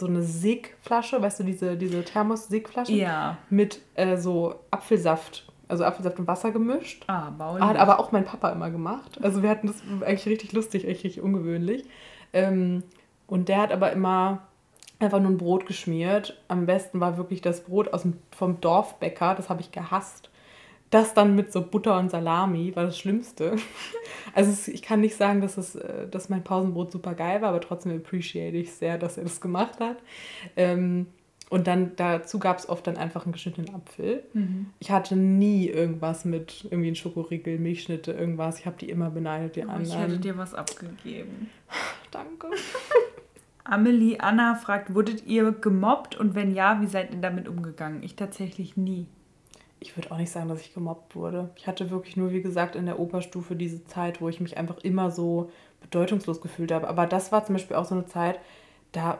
[0.00, 2.92] so eine Sig-Flasche, weißt du, diese, diese Thermos-Sig-Flasche?
[2.92, 3.38] Ja.
[3.50, 7.04] Mit äh, so Apfelsaft, also Apfelsaft und Wasser gemischt.
[7.06, 7.62] Ah, baulich.
[7.62, 9.18] Hat aber auch mein Papa immer gemacht.
[9.22, 11.84] Also wir hatten das eigentlich richtig lustig, echt richtig ungewöhnlich.
[12.32, 12.82] Ähm,
[13.26, 14.42] und der hat aber immer
[15.00, 16.40] einfach nur ein Brot geschmiert.
[16.48, 20.30] Am besten war wirklich das Brot aus dem, vom Dorfbäcker, das habe ich gehasst.
[20.90, 23.56] Das dann mit so Butter und Salami war das Schlimmste.
[24.32, 27.60] Also ich kann nicht sagen, dass, es, äh, dass mein Pausenbrot super geil war, aber
[27.60, 29.96] trotzdem appreciate ich sehr, dass er das gemacht hat.
[30.56, 31.06] Ähm,
[31.48, 34.22] und dann dazu gab es oft dann einfach einen geschnittenen Apfel.
[34.32, 34.66] Mhm.
[34.78, 38.60] Ich hatte nie irgendwas mit irgendwie ein Schokoriegel, Milchschnitte, irgendwas.
[38.60, 39.84] Ich habe die immer beneidet, die oh, anderen.
[39.84, 41.50] Ich hätte dir was abgegeben.
[42.12, 42.50] Danke.
[43.64, 48.02] Amelie Anna fragt, wurdet ihr gemobbt und wenn ja, wie seid ihr damit umgegangen?
[48.02, 49.06] Ich tatsächlich nie.
[49.80, 51.50] Ich würde auch nicht sagen, dass ich gemobbt wurde.
[51.56, 54.78] Ich hatte wirklich nur, wie gesagt, in der Operstufe diese Zeit, wo ich mich einfach
[54.78, 55.50] immer so
[55.80, 56.88] bedeutungslos gefühlt habe.
[56.88, 58.38] Aber das war zum Beispiel auch so eine Zeit,
[58.92, 59.18] da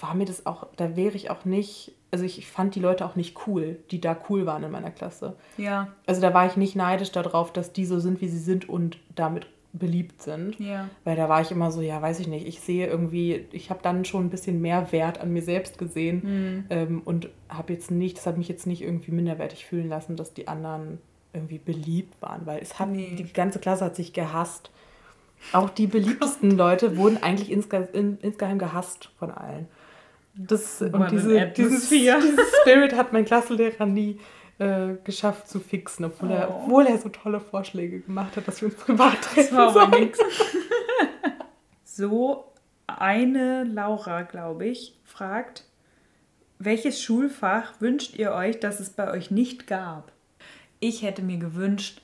[0.00, 3.16] war mir das auch, da wäre ich auch nicht, also ich fand die Leute auch
[3.16, 5.36] nicht cool, die da cool waren in meiner Klasse.
[5.56, 5.88] Ja.
[6.06, 8.98] Also da war ich nicht neidisch darauf, dass die so sind, wie sie sind und
[9.14, 10.58] damit beliebt sind.
[10.60, 10.88] Ja.
[11.04, 13.80] Weil da war ich immer so, ja, weiß ich nicht, ich sehe irgendwie, ich habe
[13.82, 16.64] dann schon ein bisschen mehr Wert an mir selbst gesehen mhm.
[16.70, 20.34] ähm, und habe jetzt nicht, das hat mich jetzt nicht irgendwie minderwertig fühlen lassen, dass
[20.34, 20.98] die anderen
[21.32, 23.14] irgendwie beliebt waren, weil es hat, nee.
[23.16, 24.70] die ganze Klasse hat sich gehasst.
[25.52, 29.66] Auch die beliebtesten Leute wurden eigentlich insge in, insgeheim gehasst von allen.
[30.34, 34.18] Das, und diese, dieses, dieses Spirit hat mein Klassenlehrer nie
[34.62, 36.34] äh, geschafft zu fixen, obwohl, oh.
[36.34, 39.56] er, obwohl er so tolle Vorschläge gemacht hat, dass wir uns privat treffen.
[39.56, 40.18] Das war nichts.
[41.84, 42.46] So,
[42.86, 45.66] eine Laura, glaube ich, fragt,
[46.58, 50.10] welches Schulfach wünscht ihr euch, dass es bei euch nicht gab?
[50.80, 52.00] Ich hätte mir gewünscht,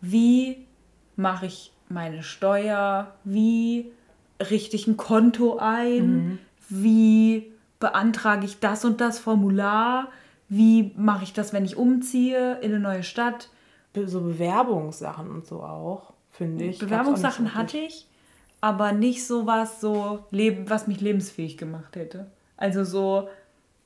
[0.00, 0.68] wie
[1.16, 3.90] mache ich meine Steuer, wie
[4.38, 6.38] richte ich ein Konto ein, mhm.
[6.68, 10.12] wie beantrage ich das und das Formular,
[10.48, 13.48] wie mache ich das, wenn ich umziehe in eine neue Stadt?
[14.06, 16.78] So Bewerbungssachen und so auch, finde ich.
[16.78, 18.08] Bewerbungssachen so hatte ich,
[18.60, 22.30] aber nicht so was, so was mich lebensfähig gemacht hätte.
[22.56, 23.28] Also so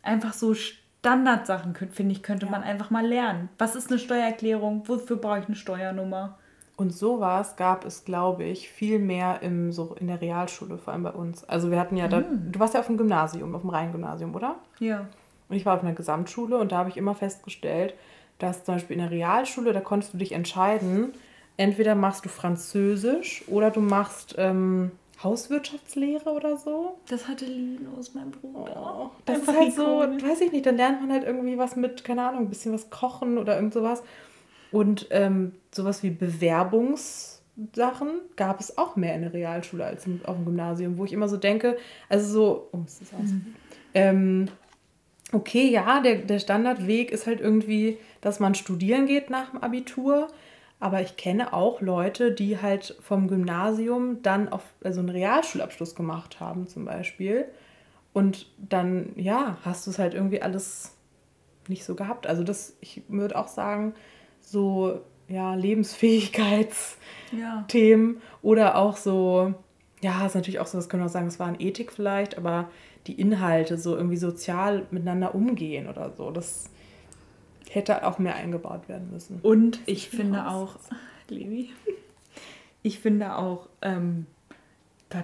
[0.02, 2.52] einfach so Standardsachen, finde ich, könnte ja.
[2.52, 3.48] man einfach mal lernen.
[3.58, 4.88] Was ist eine Steuererklärung?
[4.88, 6.38] Wofür brauche ich eine Steuernummer?
[6.76, 11.02] Und sowas gab es, glaube ich, viel mehr im, so in der Realschule, vor allem
[11.02, 11.42] bei uns.
[11.44, 12.52] Also wir hatten ja da, mhm.
[12.52, 14.56] du warst ja auf dem Gymnasium, auf dem Rheingymnasium, oder?
[14.78, 15.08] Ja.
[15.48, 17.94] Und ich war auf einer Gesamtschule und da habe ich immer festgestellt,
[18.38, 21.12] dass zum Beispiel in der Realschule, da konntest du dich entscheiden,
[21.56, 24.92] entweder machst du Französisch oder du machst ähm,
[25.22, 26.98] Hauswirtschaftslehre oder so.
[27.08, 28.76] Das hatte Linus, mein Bruder.
[28.76, 32.04] Oh, das ist halt so, weiß ich nicht, dann lernt man halt irgendwie was mit,
[32.04, 34.04] keine Ahnung, ein bisschen was kochen oder irgend sowas.
[34.70, 40.44] Und ähm, sowas wie Bewerbungssachen gab es auch mehr in der Realschule als auf dem
[40.44, 41.76] Gymnasium, wo ich immer so denke,
[42.08, 43.30] also so, oh, ist das aus?
[43.30, 43.54] Mhm.
[43.94, 44.48] Ähm,
[45.32, 50.28] okay, ja, der, der Standardweg ist halt irgendwie, dass man studieren geht nach dem Abitur.
[50.80, 56.40] Aber ich kenne auch Leute, die halt vom Gymnasium dann auf also einen Realschulabschluss gemacht
[56.40, 57.46] haben, zum Beispiel.
[58.12, 60.94] Und dann, ja, hast du es halt irgendwie alles
[61.68, 62.26] nicht so gehabt.
[62.26, 63.94] Also das, ich würde auch sagen,
[64.40, 68.20] so, ja, Lebensfähigkeitsthemen ja.
[68.42, 69.52] oder auch so,
[70.00, 72.38] ja, ist natürlich auch so, das können wir auch sagen, es war eine Ethik vielleicht,
[72.38, 72.70] aber
[73.06, 76.30] die Inhalte so irgendwie sozial miteinander umgehen oder so.
[76.30, 76.64] Das
[77.70, 79.40] hätte auch mehr eingebaut werden müssen.
[79.42, 80.76] Und ich finde auch,
[81.28, 81.70] Levi,
[82.82, 84.26] ich finde auch, ähm,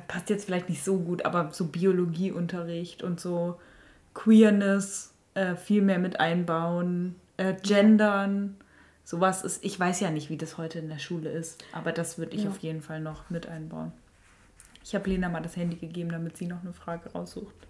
[0.09, 3.59] passt jetzt vielleicht nicht so gut, aber so Biologieunterricht und so
[4.15, 8.57] Queerness äh, viel mehr mit einbauen, äh, Gendern,
[9.05, 12.19] sowas ist, ich weiß ja nicht, wie das heute in der Schule ist, aber das
[12.19, 12.51] würde ich ja.
[12.51, 13.93] auf jeden Fall noch mit einbauen.
[14.85, 17.67] Ich habe Lena mal das Handy gegeben, damit sie noch eine Frage raussucht.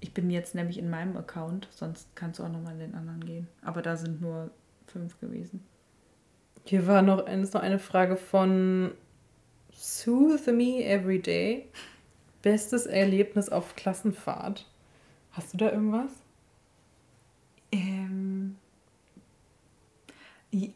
[0.00, 3.22] Ich bin jetzt nämlich in meinem Account, sonst kannst du auch nochmal in den anderen
[3.22, 3.48] gehen.
[3.60, 4.50] Aber da sind nur
[4.86, 5.62] fünf gewesen.
[6.64, 8.92] Hier war noch, ist noch eine Frage von
[9.74, 11.68] Soothe Me Every Day.
[12.40, 14.66] Bestes Erlebnis auf Klassenfahrt.
[15.32, 16.10] Hast du da irgendwas?
[17.72, 18.56] Ähm,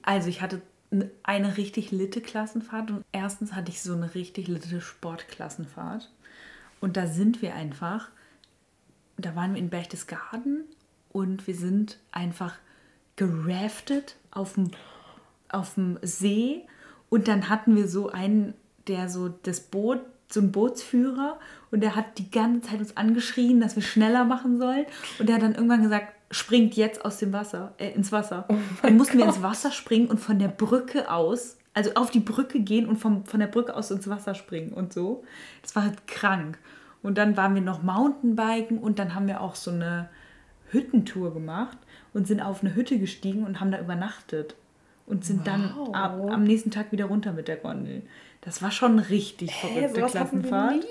[0.03, 0.61] also ich hatte
[1.23, 6.11] eine richtig litte Klassenfahrt und erstens hatte ich so eine richtig litte Sportklassenfahrt.
[6.81, 8.11] Und da sind wir einfach,
[9.17, 10.65] da waren wir in Berchtesgaden
[11.13, 12.57] und wir sind einfach
[13.17, 14.71] geraftet auf dem,
[15.49, 16.67] auf dem See
[17.09, 18.55] und dann hatten wir so einen,
[18.87, 21.39] der so das Boot, so ein Bootsführer
[21.71, 24.87] und der hat die ganze Zeit uns angeschrien, dass wir schneller machen sollen
[25.19, 28.47] und der hat dann irgendwann gesagt, springt jetzt aus dem Wasser, äh, ins Wasser.
[28.49, 29.27] Oh dann mussten Gott.
[29.27, 32.97] wir ins Wasser springen und von der Brücke aus, also auf die Brücke gehen und
[32.97, 35.25] vom, von der Brücke aus ins Wasser springen und so.
[35.63, 36.59] Das war halt krank.
[37.03, 40.09] Und dann waren wir noch Mountainbiken und dann haben wir auch so eine
[40.71, 41.79] Hüttentour gemacht
[42.13, 44.57] und sind auf eine Hütte gestiegen und haben da übernachtet
[45.07, 45.45] und sind wow.
[45.45, 48.03] dann ab, am nächsten Tag wieder runter mit der Gondel.
[48.41, 50.85] Das war schon richtig Hä, verrückte Klassenfahrt.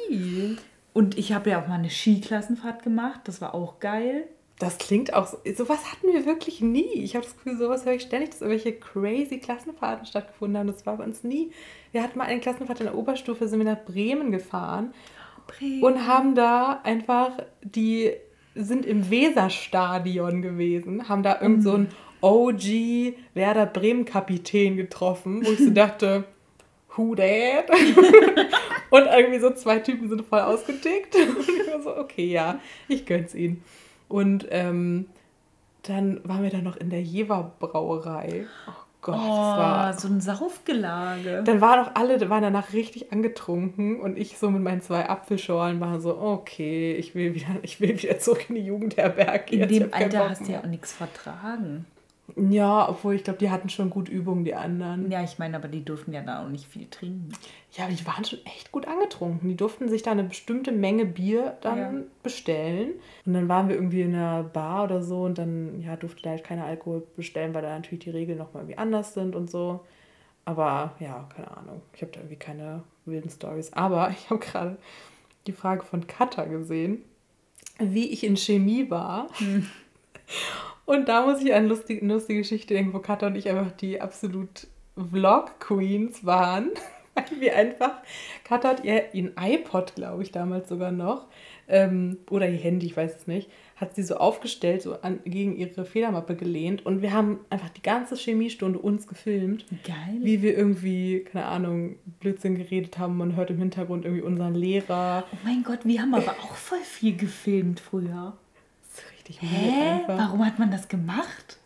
[0.94, 4.28] Und ich habe ja auch mal eine Skiklassenfahrt gemacht, das war auch geil.
[4.60, 5.38] Das klingt auch so.
[5.56, 6.94] Sowas hatten wir wirklich nie.
[6.94, 10.68] Ich habe das Gefühl, sowas höre ich ständig, dass irgendwelche crazy Klassenfahrten stattgefunden haben.
[10.68, 11.52] Das war bei uns nie.
[11.92, 14.94] Wir hatten mal eine Klassenfahrt in der Oberstufe, sind wir nach Bremen gefahren
[15.48, 15.84] Bremen.
[15.84, 17.32] und haben da einfach
[17.62, 18.12] die
[18.56, 21.90] sind im Weserstadion gewesen, haben da irgend so einen
[22.22, 26.26] OG Werder Bremen Kapitän getroffen, wo ich so dachte,
[26.96, 27.70] who that?
[28.92, 31.16] und irgendwie so zwei Typen sind voll ausgetickt.
[31.16, 33.64] Und ich war so, okay, ja, ich gönn's ihnen.
[34.08, 35.08] Und ähm,
[35.84, 38.46] dann waren wir dann noch in der Jever Brauerei.
[38.68, 41.44] Oh Gott, oh, das war so ein Saufgelage.
[41.44, 45.82] Dann waren auch alle, waren danach richtig angetrunken und ich so mit meinen zwei Apfelschorlen
[45.82, 49.56] war so, okay, ich will wieder, ich will wieder zurück in die Jugendherberge.
[49.56, 51.86] In dem Alter hast du ja auch nichts vertragen.
[52.36, 55.12] Ja, obwohl ich glaube, die hatten schon gut Übung, die anderen.
[55.12, 57.30] Ja, ich meine, aber die durften ja da auch nicht viel trinken.
[57.74, 59.50] Ja, aber die waren schon echt gut angetrunken.
[59.50, 61.94] Die durften sich da eine bestimmte Menge Bier dann ja.
[62.24, 62.94] bestellen.
[63.26, 66.32] Und dann waren wir irgendwie in einer Bar oder so und dann ja, durfte da
[66.32, 69.82] halt keiner Alkohol bestellen, weil da natürlich die Regeln nochmal irgendwie anders sind und so.
[70.46, 71.82] Aber ja, keine Ahnung.
[71.94, 73.74] Ich habe da irgendwie keine wilden Stories.
[73.74, 74.78] Aber ich habe gerade
[75.46, 77.04] die Frage von Katha gesehen,
[77.80, 79.28] wie ich in Chemie war.
[79.38, 79.68] Hm.
[80.86, 84.02] Und da muss ich an lustige, lustige Geschichte denken, wo Katha und ich einfach die
[84.02, 84.68] absolut
[84.98, 86.72] Vlog-Queens waren.
[87.16, 88.02] Weil wir einfach,
[88.44, 91.28] Katha hat ihr, ihren iPod, glaube ich, damals sogar noch,
[91.68, 95.56] ähm, oder ihr Handy, ich weiß es nicht, hat sie so aufgestellt, so an, gegen
[95.56, 99.66] ihre Federmappe gelehnt und wir haben einfach die ganze Chemiestunde uns gefilmt.
[99.84, 100.22] Geil.
[100.22, 103.16] Wie wir irgendwie, keine Ahnung, Blödsinn geredet haben.
[103.16, 105.26] Man hört im Hintergrund irgendwie unseren Lehrer.
[105.32, 108.34] Oh mein Gott, wir haben aber auch voll viel gefilmt früher
[109.30, 110.02] richtig Hä?
[110.08, 111.58] Warum hat man das gemacht?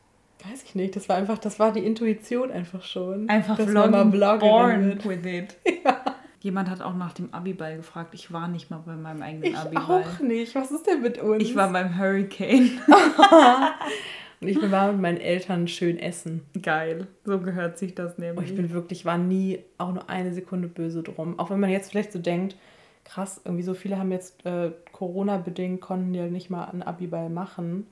[0.49, 0.95] Weiß ich nicht.
[0.95, 3.27] Das war einfach, das war die Intuition einfach schon.
[3.27, 5.55] Einfach das vloggen, born with it.
[5.83, 6.01] Ja.
[6.39, 8.13] Jemand hat auch nach dem Abiball gefragt.
[8.13, 10.03] Ich war nicht mal bei meinem eigenen ich Abiball.
[10.03, 10.53] auch nicht.
[10.55, 11.43] Was ist denn mit uns?
[11.43, 12.79] Ich war beim Hurricane.
[14.39, 16.43] Und ich war mit meinen Eltern schön essen.
[16.61, 17.07] Geil.
[17.25, 18.37] So gehört sich das nämlich.
[18.37, 21.39] Und ich bin wirklich, war nie auch nur eine Sekunde böse drum.
[21.39, 22.55] Auch wenn man jetzt vielleicht so denkt,
[23.03, 27.85] krass, irgendwie so viele haben jetzt äh, Corona-bedingt, konnten ja nicht mal ein Abiball machen.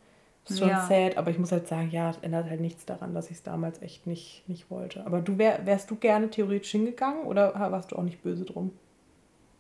[0.43, 0.87] Das ist schon ja.
[0.87, 3.43] sad, aber ich muss halt sagen, ja, es ändert halt nichts daran, dass ich es
[3.43, 5.05] damals echt nicht, nicht wollte.
[5.05, 8.71] Aber du wär, wärst du gerne theoretisch hingegangen oder warst du auch nicht böse drum?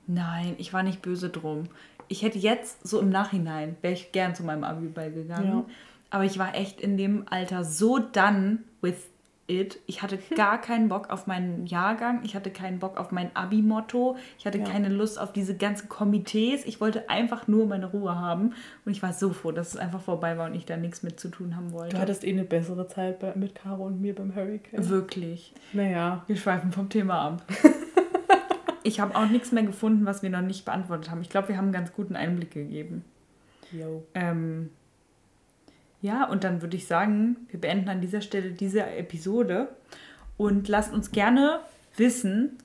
[0.07, 1.65] Nein, ich war nicht böse drum.
[2.07, 5.47] Ich hätte jetzt so im Nachhinein, wäre ich gern zu meinem Abiball gegangen.
[5.47, 5.65] Ja.
[6.09, 9.07] Aber ich war echt in dem Alter so done with
[9.47, 9.79] it.
[9.85, 12.21] Ich hatte gar keinen Bock auf meinen Jahrgang.
[12.23, 14.17] Ich hatte keinen Bock auf mein Abi-Motto.
[14.37, 14.63] Ich hatte ja.
[14.63, 16.65] keine Lust auf diese ganzen Komitees.
[16.65, 18.53] Ich wollte einfach nur meine Ruhe haben.
[18.85, 21.19] Und ich war so froh, dass es einfach vorbei war und ich da nichts mit
[21.19, 21.95] zu tun haben wollte.
[21.95, 24.89] Du hattest eh eine bessere Zeit bei, mit Caro und mir beim Hurricane.
[24.89, 25.53] Wirklich.
[25.73, 26.23] Naja.
[26.27, 27.43] Wir schweifen vom Thema ab.
[28.83, 31.21] ich habe auch nichts mehr gefunden, was wir noch nicht beantwortet haben.
[31.21, 33.05] Ich glaube, wir haben einen ganz guten Einblick gegeben.
[33.71, 34.05] Jo.
[34.13, 34.69] Ähm,
[36.05, 39.69] ja, und dann würde ich sagen, wir beenden an dieser Stelle diese Episode
[40.37, 41.61] und lasst uns gerne
[41.97, 42.59] wissen,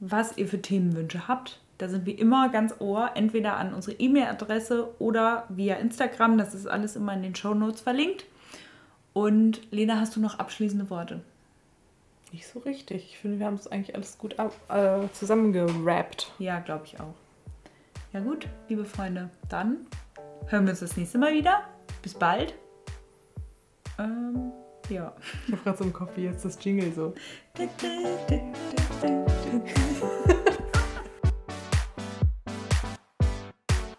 [0.00, 1.60] was ihr für Themenwünsche habt.
[1.78, 6.36] Da sind wir immer ganz ohr, entweder an unsere E-Mail-Adresse oder via Instagram.
[6.36, 8.26] Das ist alles immer in den Show Notes verlinkt.
[9.14, 11.22] Und Lena, hast du noch abschließende Worte?
[12.32, 13.06] Nicht so richtig.
[13.12, 16.32] Ich finde, wir haben es eigentlich alles gut ab, äh, zusammengerappt.
[16.38, 17.14] Ja, glaube ich auch.
[18.12, 19.86] Ja gut, liebe Freunde, dann
[20.48, 21.62] hören wir uns das nächste Mal wieder.
[22.02, 22.54] Bis bald.
[23.98, 24.52] Ähm,
[24.88, 25.14] ja.
[25.46, 27.14] Ich habe gerade so im Kopf wie jetzt das Jingle so.